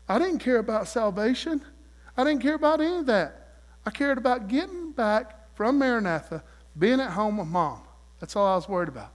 I 0.08 0.20
didn't 0.20 0.38
care 0.38 0.60
about 0.60 0.88
salvation. 0.88 1.64
I 2.18 2.24
didn't 2.24 2.42
care 2.42 2.56
about 2.56 2.82
any 2.82 2.98
of 2.98 3.06
that. 3.06 3.48
I 3.86 3.92
cared 3.92 4.18
about 4.18 4.48
getting 4.48 4.92
back 4.92 5.56
from 5.56 5.78
Maranatha, 5.78 6.44
being 6.78 7.00
at 7.00 7.12
home 7.12 7.38
with 7.38 7.48
mom. 7.48 7.82
That's 8.20 8.36
all 8.36 8.48
I 8.48 8.56
was 8.56 8.68
worried 8.68 8.90
about. 8.90 9.12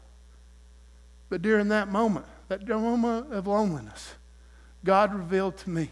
But 1.29 1.43
during 1.43 1.69
that 1.69 1.89
moment, 1.89 2.27
that 2.49 2.67
moment 2.67 3.33
of 3.33 3.47
loneliness, 3.47 4.15
God 4.85 5.15
revealed 5.15 5.57
to 5.59 5.71
me 5.71 5.91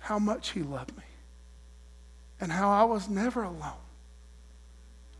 how 0.00 0.18
much 0.18 0.50
He 0.50 0.62
loved 0.62 0.96
me 0.96 1.04
and 2.40 2.52
how 2.52 2.70
I 2.70 2.84
was 2.84 3.08
never 3.08 3.42
alone 3.42 3.72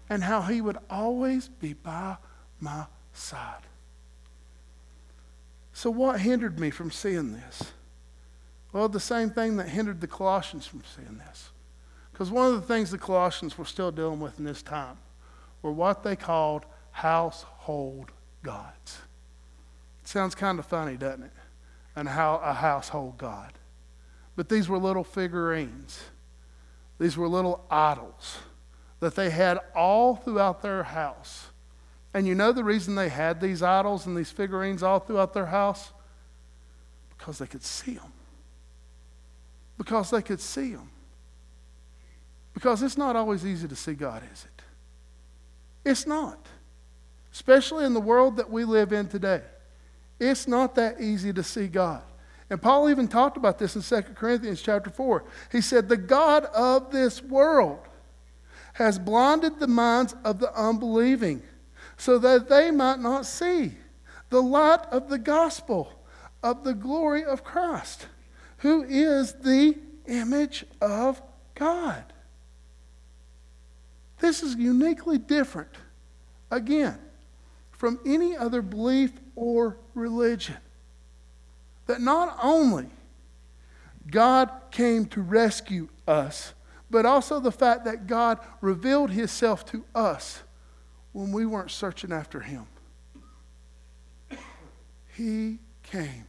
and 0.09 0.25
how 0.25 0.43
He 0.43 0.61
would 0.61 0.79
always 0.89 1.49
be 1.49 1.75
by 1.75 2.17
my 2.59 2.87
side. 3.13 3.63
So, 5.73 5.91
what 5.91 6.21
hindered 6.21 6.59
me 6.59 6.71
from 6.71 6.91
seeing 6.91 7.33
this? 7.33 7.73
Well, 8.73 8.89
the 8.89 9.01
same 9.01 9.31
thing 9.31 9.57
that 9.57 9.69
hindered 9.69 10.01
the 10.01 10.07
Colossians 10.07 10.67
from 10.67 10.83
seeing 10.95 11.19
this. 11.19 11.51
Because 12.13 12.31
one 12.31 12.47
of 12.47 12.55
the 12.55 12.67
things 12.67 12.91
the 12.91 12.99
Colossians 12.99 13.59
were 13.59 13.65
still 13.65 13.91
dealing 13.91 14.21
with 14.21 14.39
in 14.39 14.45
this 14.45 14.63
time 14.63 14.99
were 15.63 15.73
what 15.73 16.03
they 16.03 16.17
called 16.17 16.65
household 16.93 18.13
gods. 18.43 18.99
It 20.03 20.09
sounds 20.09 20.35
kind 20.35 20.59
of 20.59 20.67
funny, 20.67 20.97
doesn't 20.97 21.25
it? 21.25 21.33
And 21.97 22.09
how 22.09 22.37
a 22.45 22.53
household 22.53 23.19
god. 23.19 23.53
But 24.37 24.49
these 24.49 24.69
were 24.69 24.79
little 24.79 25.05
figurines. 25.05 26.03
These 26.99 27.17
were 27.17 27.29
little 27.29 27.65
idols 27.71 28.39
that 29.01 29.15
they 29.15 29.31
had 29.31 29.59
all 29.75 30.17
throughout 30.17 30.63
their 30.63 30.83
house. 30.83 31.47
And 32.13 32.27
you 32.27 32.35
know 32.35 32.53
the 32.53 32.65
reason 32.65 32.95
they 32.95 33.09
had 33.09 33.41
these 33.41 33.63
idols 33.63 34.07
and 34.07 34.17
these 34.17 34.31
figurines 34.31 34.83
all 34.83 34.99
throughout 34.99 35.33
their 35.33 35.47
house? 35.47 35.93
Because 37.17 37.39
they 37.39 37.47
could 37.47 37.65
see 37.65 37.95
them. 37.95 38.13
Because 39.81 40.11
they 40.11 40.21
could 40.21 40.43
see 40.43 40.73
them. 40.73 40.91
Because 42.53 42.83
it's 42.83 42.99
not 42.99 43.17
always 43.17 43.47
easy 43.47 43.67
to 43.67 43.75
see 43.75 43.95
God, 43.95 44.23
is 44.31 44.45
it? 44.45 44.63
It's 45.89 46.07
not. 46.07 46.47
Especially 47.33 47.87
in 47.87 47.95
the 47.95 48.01
world 48.01 48.37
that 48.37 48.51
we 48.51 48.65
live 48.65 48.93
in 48.93 49.09
today. 49.09 49.41
It's 50.19 50.47
not 50.47 50.75
that 50.75 51.01
easy 51.01 51.33
to 51.33 51.43
see 51.43 51.67
God. 51.67 52.03
And 52.51 52.61
Paul 52.61 52.91
even 52.91 53.09
talked 53.09 53.39
about 53.39 53.59
this 53.59 53.75
in 53.75 53.81
2 53.81 54.13
Corinthians 54.13 54.61
chapter 54.61 54.91
4. 54.91 55.25
He 55.51 55.63
said, 55.63 55.89
The 55.89 55.97
God 55.97 56.45
of 56.45 56.93
this 56.93 57.23
world 57.23 57.79
has 58.75 58.99
blinded 58.99 59.59
the 59.59 59.67
minds 59.67 60.15
of 60.25 60.41
the 60.41 60.55
unbelieving 60.55 61.43
so 61.97 62.19
that 62.19 62.51
they 62.51 62.71
might 62.71 62.99
not 62.99 63.25
see 63.25 63.77
the 64.29 64.43
light 64.43 64.85
of 64.91 65.09
the 65.09 65.19
gospel 65.19 66.05
of 66.43 66.65
the 66.65 66.75
glory 66.75 67.25
of 67.25 67.43
Christ, 67.43 68.09
who 68.61 68.83
is 68.83 69.35
the 69.35 69.75
image 70.07 70.65
of 70.81 71.21
God. 71.55 72.05
This 74.19 74.43
is 74.43 74.55
uniquely 74.55 75.19
different, 75.19 75.71
again, 76.51 76.99
from 77.71 77.99
any 78.05 78.37
other 78.37 78.61
belief 78.61 79.13
or 79.35 79.79
religion. 79.95 80.57
That 81.87 82.01
not 82.01 82.39
only 82.43 82.89
God 84.11 84.51
came 84.71 85.07
to 85.07 85.23
rescue 85.23 85.89
us, 86.07 86.53
but 86.91 87.07
also 87.07 87.41
the 87.41 87.53
fact 87.53 87.85
that 87.85 88.07
God 88.07 88.39
revealed 88.61 89.11
Himself 89.11 89.65
to 89.67 89.85
us 89.95 90.43
when 91.13 91.33
we 91.33 91.47
weren't 91.47 91.71
searching 91.71 92.13
after 92.13 92.41
Him. 92.41 92.67
He 95.17 95.59
came, 95.83 96.27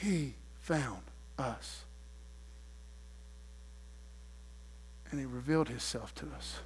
He 0.00 0.34
found 0.60 1.02
us. 1.38 1.84
And 5.10 5.20
He 5.20 5.26
revealed 5.26 5.68
Himself 5.68 6.14
to 6.16 6.26
us 6.36 6.60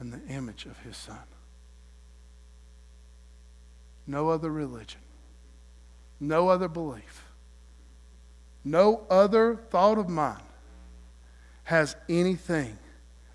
in 0.00 0.10
the 0.10 0.20
image 0.28 0.64
of 0.66 0.78
His 0.80 0.96
Son. 0.96 1.18
No 4.06 4.30
other 4.30 4.50
religion, 4.50 5.00
no 6.18 6.48
other 6.48 6.68
belief, 6.68 7.24
no 8.64 9.04
other 9.10 9.54
thought 9.54 9.98
of 9.98 10.08
mine 10.08 10.42
has 11.64 11.94
anything 12.08 12.78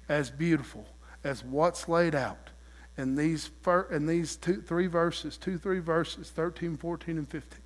as 0.10 0.30
beautiful 0.30 0.86
as 1.24 1.44
what's 1.44 1.88
laid 1.88 2.16
out 2.16 2.50
in 2.98 3.16
these, 3.16 3.50
in 3.92 4.08
these 4.08 4.36
two, 4.36 4.62
three 4.62 4.88
verses, 4.88 5.38
two, 5.38 5.58
three 5.58 5.80
verses, 5.80 6.30
13, 6.30 6.76
14, 6.76 7.18
and 7.18 7.30
15, 7.30 7.60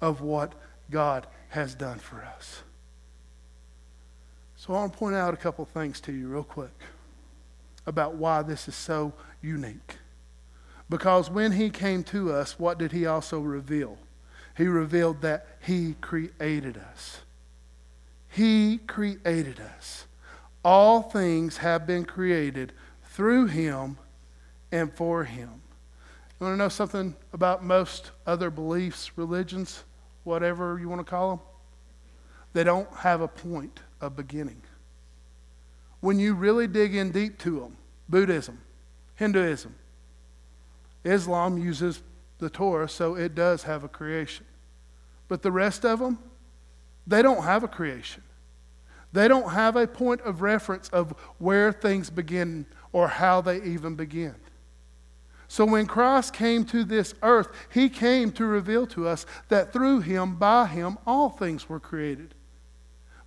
of 0.00 0.20
what 0.20 0.54
God 0.90 1.26
has 1.50 1.74
done 1.74 1.98
for 1.98 2.22
us. 2.22 2.62
So 4.56 4.74
I 4.74 4.78
want 4.78 4.92
to 4.92 4.98
point 4.98 5.14
out 5.16 5.34
a 5.34 5.36
couple 5.36 5.64
things 5.64 6.00
to 6.00 6.12
you 6.12 6.28
real 6.28 6.42
quick 6.42 6.74
about 7.86 8.16
why 8.16 8.42
this 8.42 8.68
is 8.68 8.74
so 8.74 9.12
unique. 9.40 9.96
Because 10.90 11.30
when 11.30 11.52
he 11.52 11.70
came 11.70 12.02
to 12.04 12.32
us, 12.32 12.58
what 12.58 12.78
did 12.78 12.92
he 12.92 13.06
also 13.06 13.40
reveal? 13.40 13.98
He 14.56 14.66
revealed 14.66 15.20
that 15.22 15.46
he 15.60 15.94
created 16.00 16.76
us. 16.76 17.20
He 18.28 18.78
created 18.78 19.60
us. 19.60 20.06
All 20.64 21.02
things 21.02 21.58
have 21.58 21.86
been 21.86 22.04
created 22.04 22.72
through 23.04 23.46
him 23.46 23.98
and 24.72 24.92
for 24.92 25.24
him. 25.24 25.62
You 26.38 26.46
want 26.46 26.54
to 26.54 26.58
know 26.58 26.68
something 26.68 27.16
about 27.32 27.64
most 27.64 28.12
other 28.26 28.50
beliefs, 28.50 29.10
religions, 29.16 29.82
whatever 30.22 30.78
you 30.78 30.88
want 30.88 31.00
to 31.00 31.10
call 31.10 31.30
them? 31.30 31.40
They 32.52 32.64
don't 32.64 32.92
have 32.94 33.20
a 33.20 33.28
point 33.28 33.80
of 34.00 34.14
beginning. 34.14 34.62
When 36.00 36.20
you 36.20 36.34
really 36.34 36.68
dig 36.68 36.94
in 36.94 37.10
deep 37.10 37.38
to 37.38 37.60
them, 37.60 37.76
Buddhism, 38.08 38.60
Hinduism, 39.16 39.74
Islam 41.04 41.58
uses 41.58 42.02
the 42.38 42.48
Torah, 42.48 42.88
so 42.88 43.16
it 43.16 43.34
does 43.34 43.64
have 43.64 43.82
a 43.82 43.88
creation. 43.88 44.46
But 45.26 45.42
the 45.42 45.50
rest 45.50 45.84
of 45.84 45.98
them, 45.98 46.18
they 47.06 47.20
don't 47.20 47.42
have 47.42 47.64
a 47.64 47.68
creation. 47.68 48.22
They 49.12 49.26
don't 49.26 49.50
have 49.50 49.74
a 49.74 49.86
point 49.86 50.20
of 50.20 50.42
reference 50.42 50.88
of 50.90 51.12
where 51.38 51.72
things 51.72 52.10
begin 52.10 52.66
or 52.92 53.08
how 53.08 53.40
they 53.40 53.60
even 53.62 53.96
begin. 53.96 54.36
So 55.48 55.64
when 55.64 55.86
Christ 55.86 56.34
came 56.34 56.64
to 56.66 56.84
this 56.84 57.14
earth, 57.22 57.48
he 57.72 57.88
came 57.88 58.30
to 58.32 58.44
reveal 58.44 58.86
to 58.88 59.08
us 59.08 59.24
that 59.48 59.72
through 59.72 60.00
him, 60.00 60.36
by 60.36 60.66
him, 60.66 60.98
all 61.06 61.30
things 61.30 61.68
were 61.68 61.80
created. 61.80 62.34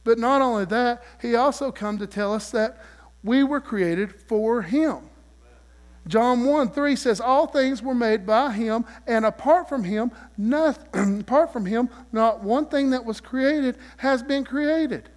But 0.03 0.19
not 0.19 0.41
only 0.41 0.65
that, 0.65 1.03
he 1.19 1.35
also 1.35 1.71
come 1.71 1.97
to 1.97 2.07
tell 2.07 2.33
us 2.33 2.51
that 2.51 2.79
we 3.23 3.43
were 3.43 3.61
created 3.61 4.13
for 4.13 4.61
him. 4.61 5.09
John 6.07 6.45
1 6.45 6.71
3 6.71 6.95
says, 6.95 7.21
All 7.21 7.45
things 7.45 7.81
were 7.83 7.93
made 7.93 8.25
by 8.25 8.51
him, 8.51 8.85
and 9.05 9.25
apart 9.25 9.69
from 9.69 9.83
him, 9.83 10.11
nothing, 10.37 11.19
apart 11.21 11.53
from 11.53 11.65
him, 11.65 11.89
not 12.11 12.43
one 12.43 12.65
thing 12.65 12.89
that 12.91 13.05
was 13.05 13.21
created 13.21 13.77
has 13.97 14.23
been 14.23 14.43
created. 14.43 15.09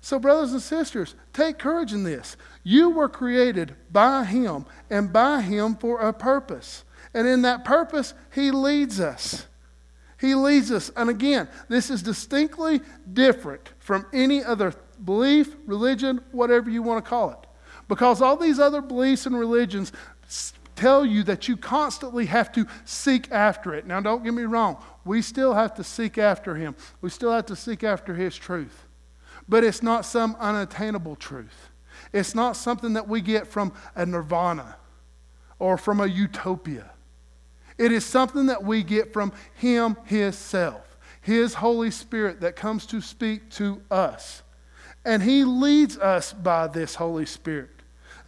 So, 0.00 0.18
brothers 0.18 0.52
and 0.52 0.62
sisters, 0.62 1.14
take 1.32 1.58
courage 1.58 1.92
in 1.92 2.04
this. 2.04 2.36
You 2.62 2.90
were 2.90 3.08
created 3.08 3.74
by 3.90 4.24
him 4.24 4.66
and 4.90 5.12
by 5.12 5.40
him 5.40 5.76
for 5.76 6.00
a 6.00 6.12
purpose. 6.12 6.84
And 7.14 7.26
in 7.26 7.42
that 7.42 7.64
purpose, 7.64 8.14
he 8.32 8.50
leads 8.50 9.00
us. 9.00 9.46
He 10.20 10.34
leads 10.34 10.70
us. 10.70 10.90
And 10.96 11.10
again, 11.10 11.48
this 11.68 11.90
is 11.90 12.02
distinctly 12.02 12.80
different 13.12 13.70
from 13.78 14.06
any 14.12 14.42
other 14.42 14.74
belief, 15.04 15.54
religion, 15.66 16.20
whatever 16.32 16.70
you 16.70 16.82
want 16.82 17.04
to 17.04 17.08
call 17.08 17.30
it. 17.30 17.38
Because 17.88 18.20
all 18.22 18.36
these 18.36 18.58
other 18.58 18.80
beliefs 18.80 19.26
and 19.26 19.38
religions 19.38 19.92
tell 20.74 21.04
you 21.04 21.22
that 21.24 21.48
you 21.48 21.56
constantly 21.56 22.26
have 22.26 22.52
to 22.52 22.66
seek 22.84 23.30
after 23.32 23.74
it. 23.74 23.86
Now, 23.86 24.00
don't 24.00 24.22
get 24.22 24.34
me 24.34 24.42
wrong. 24.42 24.82
We 25.04 25.22
still 25.22 25.54
have 25.54 25.74
to 25.76 25.84
seek 25.84 26.18
after 26.18 26.54
Him, 26.54 26.76
we 27.00 27.10
still 27.10 27.32
have 27.32 27.46
to 27.46 27.56
seek 27.56 27.82
after 27.82 28.14
His 28.14 28.36
truth. 28.36 28.85
But 29.48 29.64
it's 29.64 29.82
not 29.82 30.04
some 30.04 30.36
unattainable 30.40 31.16
truth. 31.16 31.70
It's 32.12 32.34
not 32.34 32.56
something 32.56 32.94
that 32.94 33.08
we 33.08 33.20
get 33.20 33.46
from 33.46 33.72
a 33.94 34.04
nirvana 34.04 34.76
or 35.58 35.78
from 35.78 36.00
a 36.00 36.06
utopia. 36.06 36.90
It 37.78 37.92
is 37.92 38.04
something 38.04 38.46
that 38.46 38.64
we 38.64 38.82
get 38.82 39.12
from 39.12 39.32
Him 39.54 39.96
Himself, 40.04 40.96
His 41.20 41.54
Holy 41.54 41.90
Spirit 41.90 42.40
that 42.40 42.56
comes 42.56 42.86
to 42.86 43.00
speak 43.00 43.50
to 43.52 43.82
us. 43.90 44.42
And 45.04 45.22
He 45.22 45.44
leads 45.44 45.98
us 45.98 46.32
by 46.32 46.66
this 46.66 46.94
Holy 46.96 47.26
Spirit. 47.26 47.70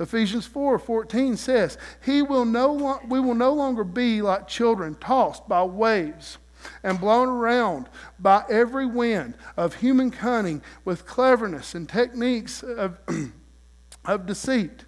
Ephesians 0.01 0.47
4 0.47 0.79
14 0.79 1.37
says, 1.37 1.77
he 2.05 2.23
will 2.23 2.45
no 2.45 3.01
We 3.09 3.19
will 3.19 3.35
no 3.35 3.53
longer 3.53 3.83
be 3.83 4.23
like 4.23 4.47
children 4.47 4.95
tossed 4.95 5.49
by 5.49 5.65
waves 5.65 6.39
and 6.83 7.01
blown 7.01 7.29
around 7.29 7.89
by 8.19 8.45
every 8.49 8.87
wind 8.87 9.35
of 9.57 9.77
human 9.77 10.11
cunning 10.11 10.63
with 10.85 11.07
cleverness 11.07 11.75
and 11.75 11.89
techniques 11.89 12.63
of, 12.63 12.99
of 14.05 14.27
deceit. 14.27 14.85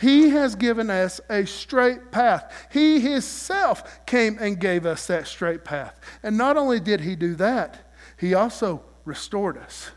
He 0.00 0.30
has 0.30 0.54
given 0.54 0.90
us 0.90 1.20
a 1.28 1.44
straight 1.44 2.12
path. 2.12 2.68
He 2.72 3.00
Himself 3.00 4.06
came 4.06 4.38
and 4.40 4.60
gave 4.60 4.86
us 4.86 5.06
that 5.08 5.26
straight 5.26 5.64
path. 5.64 5.98
And 6.22 6.38
not 6.38 6.56
only 6.56 6.78
did 6.78 7.00
He 7.00 7.16
do 7.16 7.34
that, 7.36 7.92
He 8.16 8.34
also 8.34 8.82
restored 9.04 9.58
us. 9.58 9.90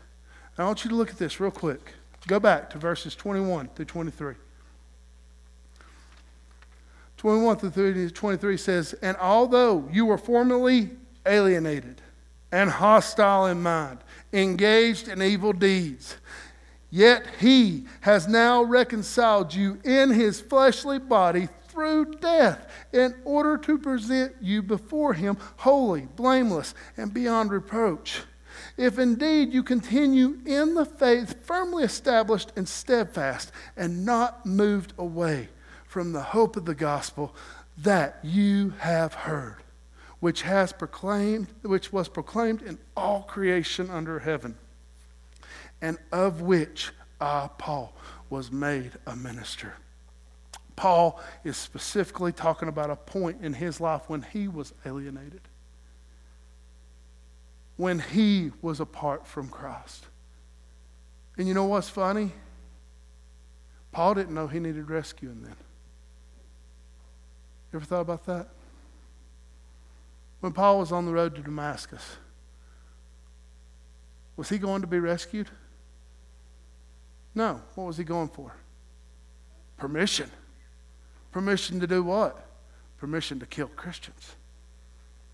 I 0.58 0.64
want 0.64 0.84
you 0.84 0.90
to 0.90 0.96
look 0.96 1.10
at 1.10 1.18
this 1.18 1.40
real 1.40 1.50
quick. 1.50 1.92
Go 2.26 2.40
back 2.40 2.70
to 2.70 2.78
verses 2.78 3.14
21 3.14 3.68
through 3.74 3.84
23. 3.84 4.34
21 7.16 7.56
through 7.56 8.10
23 8.10 8.56
says, 8.56 8.94
And 8.94 9.16
although 9.18 9.88
you 9.92 10.06
were 10.06 10.18
formerly 10.18 10.90
alienated 11.26 12.00
and 12.50 12.70
hostile 12.70 13.46
in 13.46 13.62
mind, 13.62 13.98
engaged 14.32 15.08
in 15.08 15.22
evil 15.22 15.52
deeds, 15.52 16.16
yet 16.90 17.26
he 17.40 17.86
has 18.02 18.28
now 18.28 18.62
reconciled 18.62 19.54
you 19.54 19.78
in 19.84 20.10
his 20.10 20.40
fleshly 20.40 20.98
body 20.98 21.48
through 21.68 22.12
death 22.16 22.70
in 22.92 23.14
order 23.24 23.56
to 23.56 23.78
present 23.78 24.34
you 24.40 24.62
before 24.62 25.14
him 25.14 25.38
holy, 25.56 26.02
blameless, 26.16 26.74
and 26.98 27.14
beyond 27.14 27.50
reproach. 27.50 28.20
If 28.76 28.98
indeed 28.98 29.52
you 29.52 29.62
continue 29.62 30.38
in 30.44 30.74
the 30.74 30.84
faith, 30.84 31.44
firmly 31.46 31.84
established 31.84 32.52
and 32.56 32.68
steadfast, 32.68 33.50
and 33.76 34.04
not 34.04 34.44
moved 34.44 34.92
away 34.98 35.48
from 35.86 36.12
the 36.12 36.22
hope 36.22 36.56
of 36.56 36.66
the 36.66 36.74
gospel 36.74 37.34
that 37.78 38.18
you 38.22 38.74
have 38.78 39.14
heard, 39.14 39.61
which 40.22 40.42
has 40.42 40.72
proclaimed, 40.72 41.48
which 41.62 41.92
was 41.92 42.06
proclaimed 42.06 42.62
in 42.62 42.78
all 42.96 43.22
creation 43.22 43.90
under 43.90 44.20
heaven, 44.20 44.54
and 45.80 45.98
of 46.12 46.40
which 46.40 46.92
I, 47.20 47.50
Paul, 47.58 47.92
was 48.30 48.52
made 48.52 48.92
a 49.04 49.16
minister. 49.16 49.74
Paul 50.76 51.20
is 51.42 51.56
specifically 51.56 52.30
talking 52.30 52.68
about 52.68 52.88
a 52.88 52.94
point 52.94 53.42
in 53.42 53.52
his 53.52 53.80
life 53.80 54.02
when 54.06 54.22
he 54.22 54.46
was 54.46 54.72
alienated, 54.86 55.40
when 57.76 57.98
he 57.98 58.52
was 58.62 58.78
apart 58.78 59.26
from 59.26 59.48
Christ. 59.48 60.06
And 61.36 61.48
you 61.48 61.52
know 61.54 61.64
what's 61.64 61.88
funny? 61.88 62.30
Paul 63.90 64.14
didn't 64.14 64.34
know 64.36 64.46
he 64.46 64.60
needed 64.60 64.88
rescuing 64.88 65.42
then. 65.42 65.56
You 67.72 67.80
ever 67.80 67.84
thought 67.84 68.02
about 68.02 68.24
that? 68.26 68.50
When 70.42 70.52
Paul 70.52 70.80
was 70.80 70.90
on 70.90 71.06
the 71.06 71.12
road 71.12 71.36
to 71.36 71.40
Damascus, 71.40 72.16
was 74.36 74.48
he 74.48 74.58
going 74.58 74.80
to 74.80 74.88
be 74.88 74.98
rescued? 74.98 75.48
No. 77.32 77.60
What 77.76 77.86
was 77.86 77.96
he 77.96 78.02
going 78.02 78.26
for? 78.26 78.52
Permission. 79.76 80.28
Permission 81.30 81.78
to 81.78 81.86
do 81.86 82.02
what? 82.02 82.44
Permission 82.98 83.38
to 83.38 83.46
kill 83.46 83.68
Christians. 83.68 84.34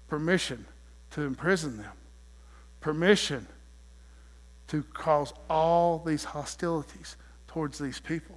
Permission 0.08 0.66
to 1.12 1.22
imprison 1.22 1.78
them. 1.78 1.92
Permission 2.80 3.46
to 4.66 4.82
cause 4.92 5.32
all 5.48 6.00
these 6.00 6.24
hostilities 6.24 7.16
towards 7.46 7.78
these 7.78 7.98
people. 7.98 8.36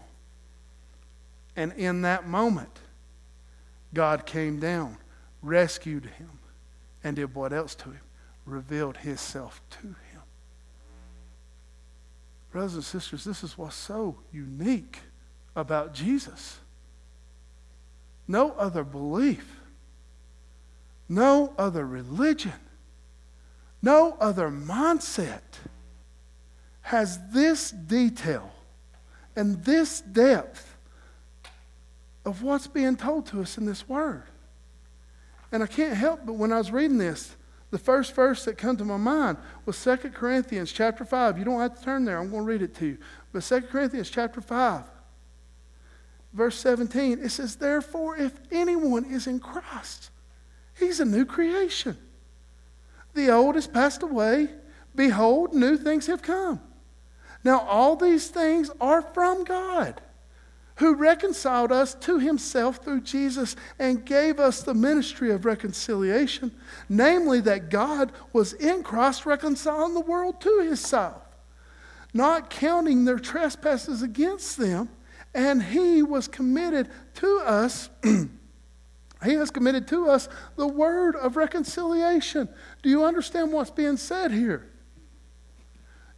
And 1.58 1.74
in 1.74 2.04
that 2.04 2.30
moment, 2.30 2.80
God 3.94 4.26
came 4.26 4.62
down, 4.62 4.96
rescued 5.42 6.06
him, 6.06 6.30
and 7.04 7.16
did 7.16 7.34
what 7.36 7.54
else 7.54 7.76
to 7.76 7.86
him? 7.86 8.02
Revealed 8.46 8.98
himself 8.98 9.62
to 9.72 9.88
him. 9.88 10.22
Brothers 12.52 12.76
and 12.76 12.84
sisters, 12.84 13.24
this 13.24 13.44
is 13.44 13.58
what's 13.58 13.76
so 13.76 14.18
unique 14.32 15.00
about 15.56 15.94
Jesus. 15.94 16.60
No 18.28 18.52
other 18.52 18.84
belief, 18.84 19.60
no 21.08 21.54
other 21.58 21.86
religion, 21.86 22.54
no 23.82 24.18
other 24.20 24.50
mindset 24.50 25.42
has 26.82 27.20
this 27.32 27.72
detail 27.72 28.52
and 29.36 29.64
this 29.64 30.02
depth 30.02 30.76
of 32.26 32.44
what's 32.44 32.68
being 32.68 32.96
told 32.96 33.26
to 33.28 33.42
us 33.42 33.58
in 33.58 33.66
this 33.66 33.88
word. 33.88 34.24
And 35.52 35.62
I 35.62 35.68
can't 35.68 35.96
help 35.96 36.22
but 36.26 36.34
when 36.34 36.52
I 36.52 36.58
was 36.58 36.72
reading 36.72 36.98
this, 36.98 37.36
the 37.72 37.78
first 37.78 38.14
verse 38.14 38.44
that 38.46 38.58
came 38.58 38.76
to 38.78 38.86
my 38.86 38.98
mind 38.98 39.38
was 39.66 39.82
2 39.82 39.96
Corinthians 40.14 40.72
chapter 40.72 41.06
5. 41.06 41.38
You 41.38 41.46
don't 41.46 41.60
have 41.60 41.78
to 41.78 41.84
turn 41.84 42.06
there, 42.06 42.20
I'm 42.20 42.30
going 42.30 42.44
to 42.44 42.48
read 42.48 42.62
it 42.62 42.76
to 42.76 42.86
you. 42.86 42.98
But 43.32 43.44
2 43.44 43.62
Corinthians 43.62 44.10
chapter 44.10 44.42
5, 44.42 44.84
verse 46.34 46.60
17, 46.60 47.20
it 47.24 47.30
says, 47.30 47.56
Therefore, 47.56 48.18
if 48.18 48.34
anyone 48.52 49.06
is 49.06 49.26
in 49.26 49.40
Christ, 49.40 50.10
he's 50.78 51.00
a 51.00 51.06
new 51.06 51.26
creation. 51.26 51.98
The 53.14 53.30
old 53.30 53.56
has 53.56 53.68
passed 53.68 54.04
away. 54.04 54.50
Behold, 54.94 55.54
new 55.54 55.78
things 55.78 56.08
have 56.08 56.22
come. 56.22 56.60
Now, 57.44 57.62
all 57.62 57.96
these 57.96 58.30
things 58.30 58.70
are 58.82 59.02
from 59.02 59.46
God 59.46 60.02
who 60.76 60.96
reconciled 60.96 61.72
us 61.72 61.94
to 61.94 62.20
himself 62.20 62.78
through 62.78 63.02
Jesus 63.02 63.56
and 63.78 64.06
gave 64.06 64.40
us 64.40 64.64
the 64.64 64.74
ministry 64.74 65.32
of 65.32 65.46
reconciliation, 65.46 66.52
namely 66.90 67.42
that 67.42 67.70
God 67.70 68.12
was 68.34 68.54
in 68.54 68.84
Christ 68.84 69.26
reconciling 69.26 69.94
the 69.94 70.02
world 70.02 70.42
to 70.42 70.62
himself, 70.62 71.22
not 72.14 72.50
counting 72.50 73.06
their 73.06 73.20
trespasses 73.20 74.02
against 74.02 74.58
them, 74.58 74.90
and 75.34 75.62
he 75.62 76.02
was 76.02 76.28
committed 76.28 76.90
to 77.16 77.42
us. 77.46 77.90
he 78.04 79.34
has 79.34 79.52
committed 79.52 79.88
to 79.90 80.10
us 80.10 80.30
the 80.56 80.68
word 80.68 81.16
of 81.16 81.38
reconciliation. 81.38 82.50
Do 82.82 82.90
you 82.90 83.04
understand 83.06 83.52
what's 83.52 83.72
being 83.72 83.98
said 83.98 84.32
here? 84.32 84.68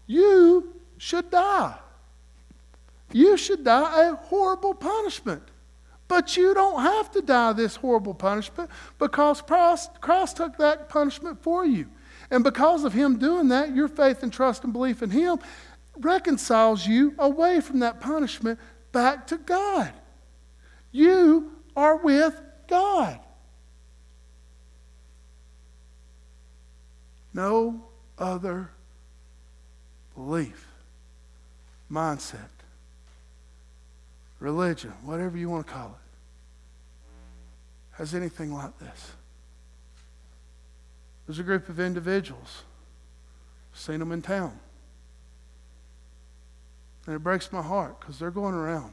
You 0.07 0.73
should 0.97 1.29
die 1.29 1.77
you 3.13 3.37
should 3.37 3.63
die 3.63 4.09
a 4.09 4.15
horrible 4.15 4.73
punishment. 4.73 5.43
But 6.07 6.35
you 6.35 6.53
don't 6.53 6.81
have 6.81 7.11
to 7.11 7.21
die 7.21 7.53
this 7.53 7.75
horrible 7.75 8.13
punishment 8.13 8.69
because 8.99 9.41
Christ, 9.41 10.01
Christ 10.01 10.37
took 10.37 10.57
that 10.57 10.89
punishment 10.89 11.41
for 11.41 11.65
you. 11.65 11.87
And 12.29 12.43
because 12.43 12.83
of 12.83 12.93
Him 12.93 13.17
doing 13.17 13.47
that, 13.49 13.75
your 13.75 13.87
faith 13.87 14.23
and 14.23 14.31
trust 14.31 14.63
and 14.63 14.73
belief 14.73 15.01
in 15.01 15.09
Him 15.09 15.39
reconciles 15.97 16.85
you 16.85 17.13
away 17.17 17.61
from 17.61 17.79
that 17.79 18.01
punishment 18.01 18.59
back 18.91 19.27
to 19.27 19.37
God. 19.37 19.93
You 20.91 21.51
are 21.75 21.97
with 21.97 22.39
God. 22.67 23.19
No 27.33 27.83
other 28.17 28.69
belief, 30.15 30.67
mindset 31.91 32.62
religion, 34.43 34.91
whatever 35.05 35.37
you 35.37 35.49
want 35.49 35.65
to 35.65 35.71
call 35.71 35.87
it, 35.87 35.95
has 37.91 38.13
anything 38.13 38.53
like 38.53 38.77
this. 38.77 39.11
There's 41.25 41.39
a 41.39 41.43
group 41.43 41.69
of 41.69 41.79
individuals, 41.79 42.63
seen 43.73 43.99
them 43.99 44.11
in 44.11 44.21
town. 44.21 44.59
And 47.05 47.15
it 47.15 47.19
breaks 47.19 47.53
my 47.53 47.61
heart 47.61 48.01
because 48.01 48.19
they're 48.19 48.31
going 48.31 48.53
around. 48.53 48.91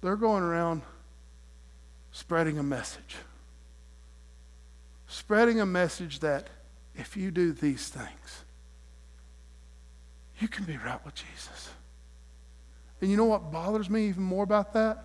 They're 0.00 0.14
going 0.14 0.44
around 0.44 0.82
spreading 2.12 2.56
a 2.56 2.62
message. 2.62 3.16
Spreading 5.08 5.60
a 5.60 5.66
message 5.66 6.20
that 6.20 6.46
if 6.94 7.16
you 7.16 7.32
do 7.32 7.52
these 7.52 7.88
things, 7.88 8.44
you 10.38 10.46
can 10.46 10.64
be 10.64 10.76
right 10.76 11.04
with 11.04 11.16
Jesus. 11.16 11.70
And 13.00 13.10
you 13.10 13.16
know 13.16 13.26
what 13.26 13.52
bothers 13.52 13.88
me 13.88 14.08
even 14.08 14.22
more 14.22 14.44
about 14.44 14.72
that? 14.72 15.04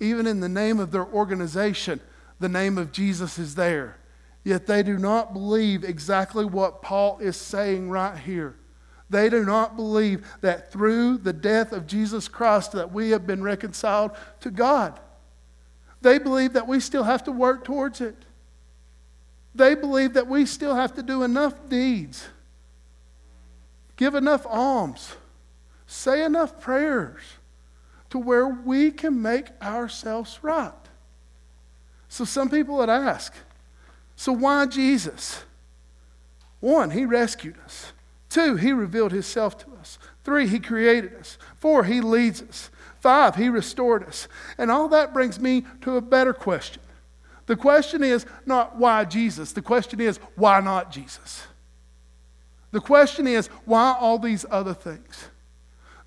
Even 0.00 0.26
in 0.26 0.40
the 0.40 0.48
name 0.48 0.80
of 0.80 0.90
their 0.90 1.06
organization, 1.06 2.00
the 2.40 2.48
name 2.48 2.78
of 2.78 2.92
Jesus 2.92 3.38
is 3.38 3.54
there. 3.54 3.96
Yet 4.42 4.66
they 4.66 4.82
do 4.82 4.98
not 4.98 5.32
believe 5.32 5.84
exactly 5.84 6.44
what 6.44 6.82
Paul 6.82 7.18
is 7.18 7.36
saying 7.36 7.88
right 7.88 8.18
here. 8.18 8.56
They 9.08 9.30
do 9.30 9.44
not 9.44 9.76
believe 9.76 10.26
that 10.40 10.70
through 10.72 11.18
the 11.18 11.32
death 11.32 11.72
of 11.72 11.86
Jesus 11.86 12.28
Christ 12.28 12.72
that 12.72 12.92
we 12.92 13.10
have 13.10 13.26
been 13.26 13.42
reconciled 13.42 14.10
to 14.40 14.50
God. 14.50 14.98
They 16.02 16.18
believe 16.18 16.52
that 16.52 16.66
we 16.66 16.80
still 16.80 17.04
have 17.04 17.24
to 17.24 17.32
work 17.32 17.64
towards 17.64 18.00
it. 18.00 18.16
They 19.54 19.74
believe 19.74 20.14
that 20.14 20.26
we 20.26 20.46
still 20.46 20.74
have 20.74 20.94
to 20.96 21.02
do 21.02 21.22
enough 21.22 21.54
deeds, 21.68 22.26
give 23.96 24.14
enough 24.14 24.44
alms, 24.46 25.14
say 25.94 26.24
enough 26.24 26.60
prayers 26.60 27.22
to 28.10 28.18
where 28.18 28.48
we 28.48 28.90
can 28.90 29.22
make 29.22 29.46
ourselves 29.62 30.38
right. 30.42 30.72
So 32.08 32.24
some 32.24 32.50
people 32.50 32.76
would 32.76 32.90
ask, 32.90 33.32
so 34.16 34.32
why 34.32 34.66
Jesus? 34.66 35.44
One, 36.60 36.90
he 36.90 37.04
rescued 37.04 37.56
us. 37.64 37.92
Two, 38.28 38.56
he 38.56 38.72
revealed 38.72 39.12
himself 39.12 39.56
to 39.58 39.66
us. 39.80 39.98
Three, 40.24 40.46
he 40.46 40.58
created 40.58 41.14
us. 41.14 41.38
Four, 41.58 41.84
he 41.84 42.00
leads 42.00 42.42
us. 42.42 42.70
Five, 43.00 43.36
he 43.36 43.48
restored 43.48 44.04
us. 44.04 44.28
And 44.58 44.70
all 44.70 44.88
that 44.88 45.12
brings 45.12 45.38
me 45.38 45.64
to 45.82 45.96
a 45.96 46.00
better 46.00 46.32
question. 46.32 46.82
The 47.46 47.56
question 47.56 48.02
is 48.02 48.26
not 48.46 48.76
why 48.76 49.04
Jesus, 49.04 49.52
the 49.52 49.62
question 49.62 50.00
is 50.00 50.18
why 50.34 50.60
not 50.60 50.90
Jesus? 50.90 51.46
The 52.70 52.80
question 52.80 53.26
is 53.26 53.48
why 53.64 53.94
all 54.00 54.18
these 54.18 54.46
other 54.50 54.74
things? 54.74 55.28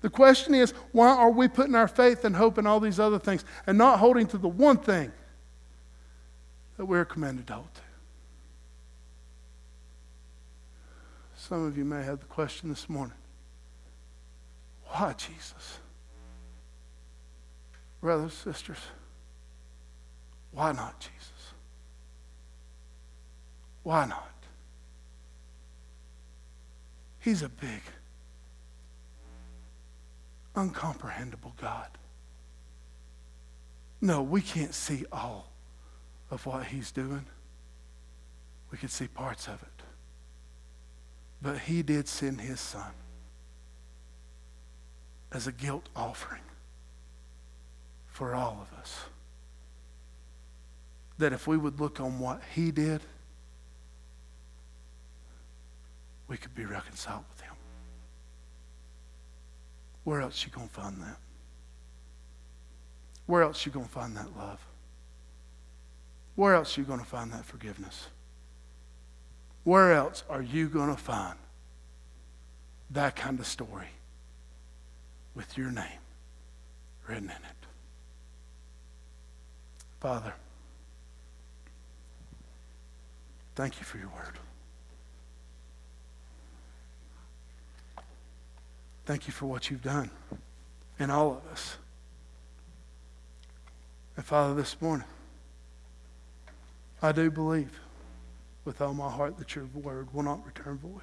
The 0.00 0.10
question 0.10 0.54
is, 0.54 0.72
why 0.92 1.08
are 1.08 1.30
we 1.30 1.48
putting 1.48 1.74
our 1.74 1.88
faith 1.88 2.24
and 2.24 2.36
hope 2.36 2.58
in 2.58 2.66
all 2.66 2.80
these 2.80 3.00
other 3.00 3.18
things 3.18 3.44
and 3.66 3.76
not 3.76 3.98
holding 3.98 4.26
to 4.28 4.38
the 4.38 4.48
one 4.48 4.76
thing 4.76 5.12
that 6.76 6.84
we're 6.84 7.04
commanded 7.04 7.46
to 7.48 7.54
hold 7.54 7.74
to? 7.74 7.80
Some 11.36 11.66
of 11.66 11.76
you 11.76 11.84
may 11.84 12.02
have 12.02 12.20
the 12.20 12.26
question 12.26 12.68
this 12.68 12.88
morning 12.88 13.16
why 14.84 15.14
Jesus? 15.14 15.78
Brothers, 18.00 18.32
sisters, 18.32 18.78
why 20.52 20.72
not 20.72 20.98
Jesus? 21.00 21.52
Why 23.82 24.06
not? 24.06 24.32
He's 27.20 27.42
a 27.42 27.48
big, 27.48 27.82
uncomprehendable 30.58 31.56
God. 31.60 31.88
No, 34.00 34.22
we 34.22 34.40
can't 34.40 34.74
see 34.74 35.04
all 35.12 35.52
of 36.30 36.44
what 36.46 36.66
He's 36.66 36.90
doing. 36.90 37.26
We 38.70 38.78
can 38.78 38.88
see 38.88 39.06
parts 39.06 39.46
of 39.46 39.62
it. 39.62 39.82
But 41.40 41.60
He 41.60 41.82
did 41.82 42.08
send 42.08 42.40
His 42.40 42.60
Son 42.60 42.90
as 45.30 45.46
a 45.46 45.52
guilt 45.52 45.88
offering 45.94 46.42
for 48.08 48.34
all 48.34 48.58
of 48.60 48.78
us. 48.78 49.04
That 51.18 51.32
if 51.32 51.46
we 51.46 51.56
would 51.56 51.80
look 51.80 52.00
on 52.00 52.18
what 52.18 52.40
He 52.54 52.70
did, 52.72 53.00
we 56.26 56.36
could 56.36 56.54
be 56.54 56.64
reconciled 56.64 57.24
with. 57.30 57.37
Where 60.08 60.22
else 60.22 60.42
you 60.42 60.50
going 60.50 60.68
to 60.68 60.74
find 60.74 61.02
that? 61.02 61.18
Where 63.26 63.42
else 63.42 63.66
you 63.66 63.72
going 63.72 63.84
to 63.84 63.90
find 63.90 64.16
that 64.16 64.34
love? 64.38 64.58
Where 66.34 66.54
else 66.54 66.78
you 66.78 66.84
going 66.84 67.00
to 67.00 67.04
find 67.04 67.30
that 67.34 67.44
forgiveness? 67.44 68.08
Where 69.64 69.92
else 69.92 70.24
are 70.30 70.40
you 70.40 70.70
going 70.70 70.88
to 70.88 70.96
find 70.96 71.36
that 72.90 73.16
kind 73.16 73.38
of 73.38 73.46
story 73.46 73.88
with 75.34 75.58
your 75.58 75.70
name 75.70 76.00
written 77.06 77.24
in 77.24 77.30
it? 77.30 77.66
Father, 80.00 80.32
thank 83.54 83.78
you 83.78 83.84
for 83.84 83.98
your 83.98 84.08
word. 84.08 84.38
Thank 89.08 89.26
you 89.26 89.32
for 89.32 89.46
what 89.46 89.70
you've 89.70 89.82
done 89.82 90.10
in 90.98 91.10
all 91.10 91.30
of 91.30 91.50
us. 91.50 91.78
And 94.16 94.22
Father, 94.22 94.52
this 94.52 94.76
morning, 94.82 95.06
I 97.00 97.12
do 97.12 97.30
believe 97.30 97.80
with 98.66 98.82
all 98.82 98.92
my 98.92 99.10
heart 99.10 99.38
that 99.38 99.54
your 99.54 99.64
word 99.64 100.12
will 100.12 100.24
not 100.24 100.44
return 100.44 100.76
void. 100.76 101.00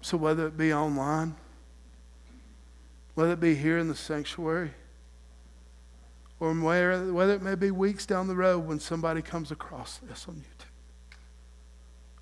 So 0.00 0.16
whether 0.16 0.46
it 0.46 0.56
be 0.56 0.72
online, 0.72 1.34
whether 3.16 3.32
it 3.32 3.40
be 3.40 3.56
here 3.56 3.78
in 3.78 3.88
the 3.88 3.96
sanctuary, 3.96 4.70
or 6.38 6.54
whether 6.54 7.32
it 7.32 7.42
may 7.42 7.56
be 7.56 7.72
weeks 7.72 8.06
down 8.06 8.28
the 8.28 8.36
road 8.36 8.60
when 8.60 8.78
somebody 8.78 9.22
comes 9.22 9.50
across 9.50 9.98
this 10.08 10.26
on 10.28 10.36
YouTube. 10.36 10.67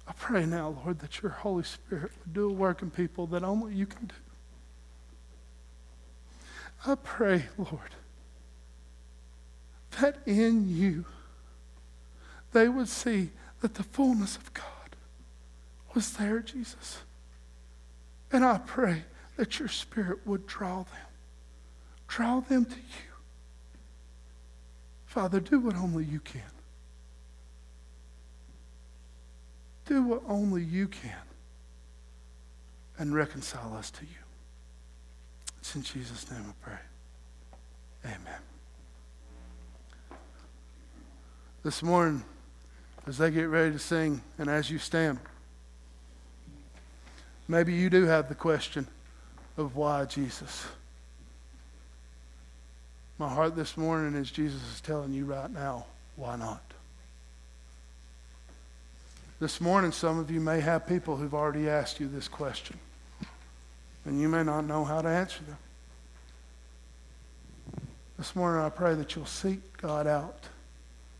I 0.08 0.12
pray 0.12 0.46
now, 0.46 0.76
Lord, 0.84 1.00
that 1.00 1.22
your 1.22 1.32
Holy 1.32 1.64
Spirit 1.64 2.12
would 2.20 2.32
do 2.32 2.48
a 2.48 2.52
work 2.52 2.82
in 2.82 2.90
people 2.90 3.26
that 3.28 3.42
only 3.42 3.74
you 3.74 3.86
can 3.86 4.06
do. 4.06 4.14
I 6.86 6.94
pray, 6.94 7.46
Lord, 7.58 7.96
that 10.00 10.18
in 10.26 10.68
you 10.68 11.04
they 12.52 12.68
would 12.68 12.88
see 12.88 13.30
that 13.60 13.74
the 13.74 13.82
fullness 13.82 14.36
of 14.36 14.54
God 14.54 14.64
was 15.94 16.12
there, 16.12 16.40
Jesus. 16.40 16.98
And 18.30 18.44
I 18.44 18.58
pray 18.58 19.04
that 19.36 19.58
your 19.58 19.68
Spirit 19.68 20.26
would 20.26 20.46
draw 20.46 20.84
them, 20.84 21.06
draw 22.06 22.40
them 22.40 22.64
to 22.64 22.76
you. 22.76 23.12
Father, 25.06 25.40
do 25.40 25.58
what 25.58 25.74
only 25.76 26.04
you 26.04 26.20
can. 26.20 26.42
Do 29.86 30.02
what 30.02 30.22
only 30.28 30.62
you 30.62 30.88
can 30.88 31.12
and 32.98 33.14
reconcile 33.14 33.74
us 33.76 33.90
to 33.92 34.02
you. 34.02 34.18
It's 35.60 35.74
in 35.76 35.82
Jesus' 35.82 36.30
name 36.30 36.44
I 36.48 36.52
pray. 36.64 36.78
Amen. 38.04 38.40
This 41.62 41.82
morning, 41.82 42.24
as 43.06 43.18
they 43.18 43.30
get 43.30 43.44
ready 43.44 43.72
to 43.72 43.78
sing 43.78 44.22
and 44.38 44.48
as 44.48 44.70
you 44.70 44.78
stand, 44.78 45.18
maybe 47.48 47.72
you 47.72 47.90
do 47.90 48.04
have 48.04 48.28
the 48.28 48.34
question 48.34 48.86
of 49.56 49.76
why 49.76 50.04
Jesus. 50.04 50.66
My 53.18 53.28
heart 53.28 53.56
this 53.56 53.76
morning 53.76 54.14
is 54.20 54.30
Jesus 54.30 54.62
is 54.74 54.80
telling 54.80 55.12
you 55.12 55.24
right 55.24 55.50
now, 55.50 55.86
why 56.16 56.36
not? 56.36 56.65
This 59.38 59.60
morning, 59.60 59.92
some 59.92 60.18
of 60.18 60.30
you 60.30 60.40
may 60.40 60.60
have 60.60 60.86
people 60.86 61.16
who've 61.16 61.34
already 61.34 61.68
asked 61.68 62.00
you 62.00 62.08
this 62.08 62.26
question, 62.26 62.78
and 64.06 64.18
you 64.18 64.30
may 64.30 64.42
not 64.42 64.62
know 64.62 64.82
how 64.82 65.02
to 65.02 65.08
answer 65.08 65.40
them. 65.44 65.58
This 68.16 68.34
morning, 68.34 68.64
I 68.64 68.70
pray 68.70 68.94
that 68.94 69.14
you'll 69.14 69.26
seek 69.26 69.76
God 69.76 70.06
out, 70.06 70.48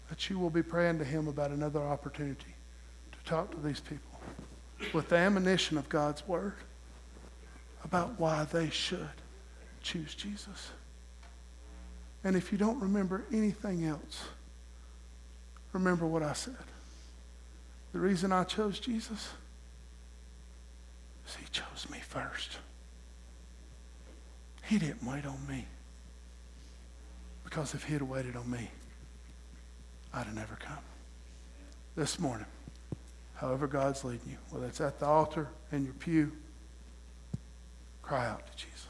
that 0.09 0.31
you 0.31 0.39
will 0.39 0.49
be 0.49 0.63
praying 0.63 0.99
to 1.01 1.05
Him 1.05 1.29
about 1.29 1.51
another 1.51 1.81
opportunity 1.81 2.55
to 3.13 3.31
talk 3.31 3.51
to 3.51 3.59
these 3.61 3.81
people 3.81 4.19
with 4.95 5.11
the 5.11 5.17
ammunition 5.17 5.77
of 5.77 5.87
God's 5.91 6.27
Word 6.27 6.55
about 7.85 8.19
why 8.19 8.45
they 8.51 8.71
should 8.71 9.11
choose 9.83 10.15
Jesus. 10.15 10.71
And 12.25 12.35
if 12.35 12.51
you 12.51 12.57
don't 12.57 12.81
remember 12.81 13.25
anything 13.31 13.85
else, 13.85 14.25
remember 15.75 16.07
what 16.07 16.23
I 16.23 16.33
said. 16.33 16.57
The 17.97 18.03
reason 18.03 18.31
I 18.31 18.45
chose 18.45 18.79
Jesus 18.79 19.31
is 21.27 21.35
he 21.37 21.47
chose 21.51 21.89
me 21.91 21.99
first. 22.07 22.59
He 24.65 24.79
didn't 24.79 25.03
wait 25.03 25.25
on 25.25 25.39
me. 25.49 25.65
Because 27.43 27.73
if 27.73 27.85
he 27.85 27.95
had 27.95 28.03
waited 28.03 28.37
on 28.37 28.51
me, 28.51 28.69
I'd 30.13 30.27
have 30.27 30.35
never 30.35 30.57
come. 30.57 30.85
This 31.97 32.21
morning, 32.21 32.45
however 33.37 33.67
God's 33.67 34.05
leading 34.05 34.29
you, 34.29 34.37
whether 34.51 34.67
it's 34.67 34.83
at 34.83 34.99
the 34.99 35.07
altar, 35.07 35.49
in 35.73 35.87
your 35.87 35.95
pew, 35.95 36.33
cry 38.03 38.27
out 38.27 38.47
to 38.47 38.57
Jesus. 38.59 38.86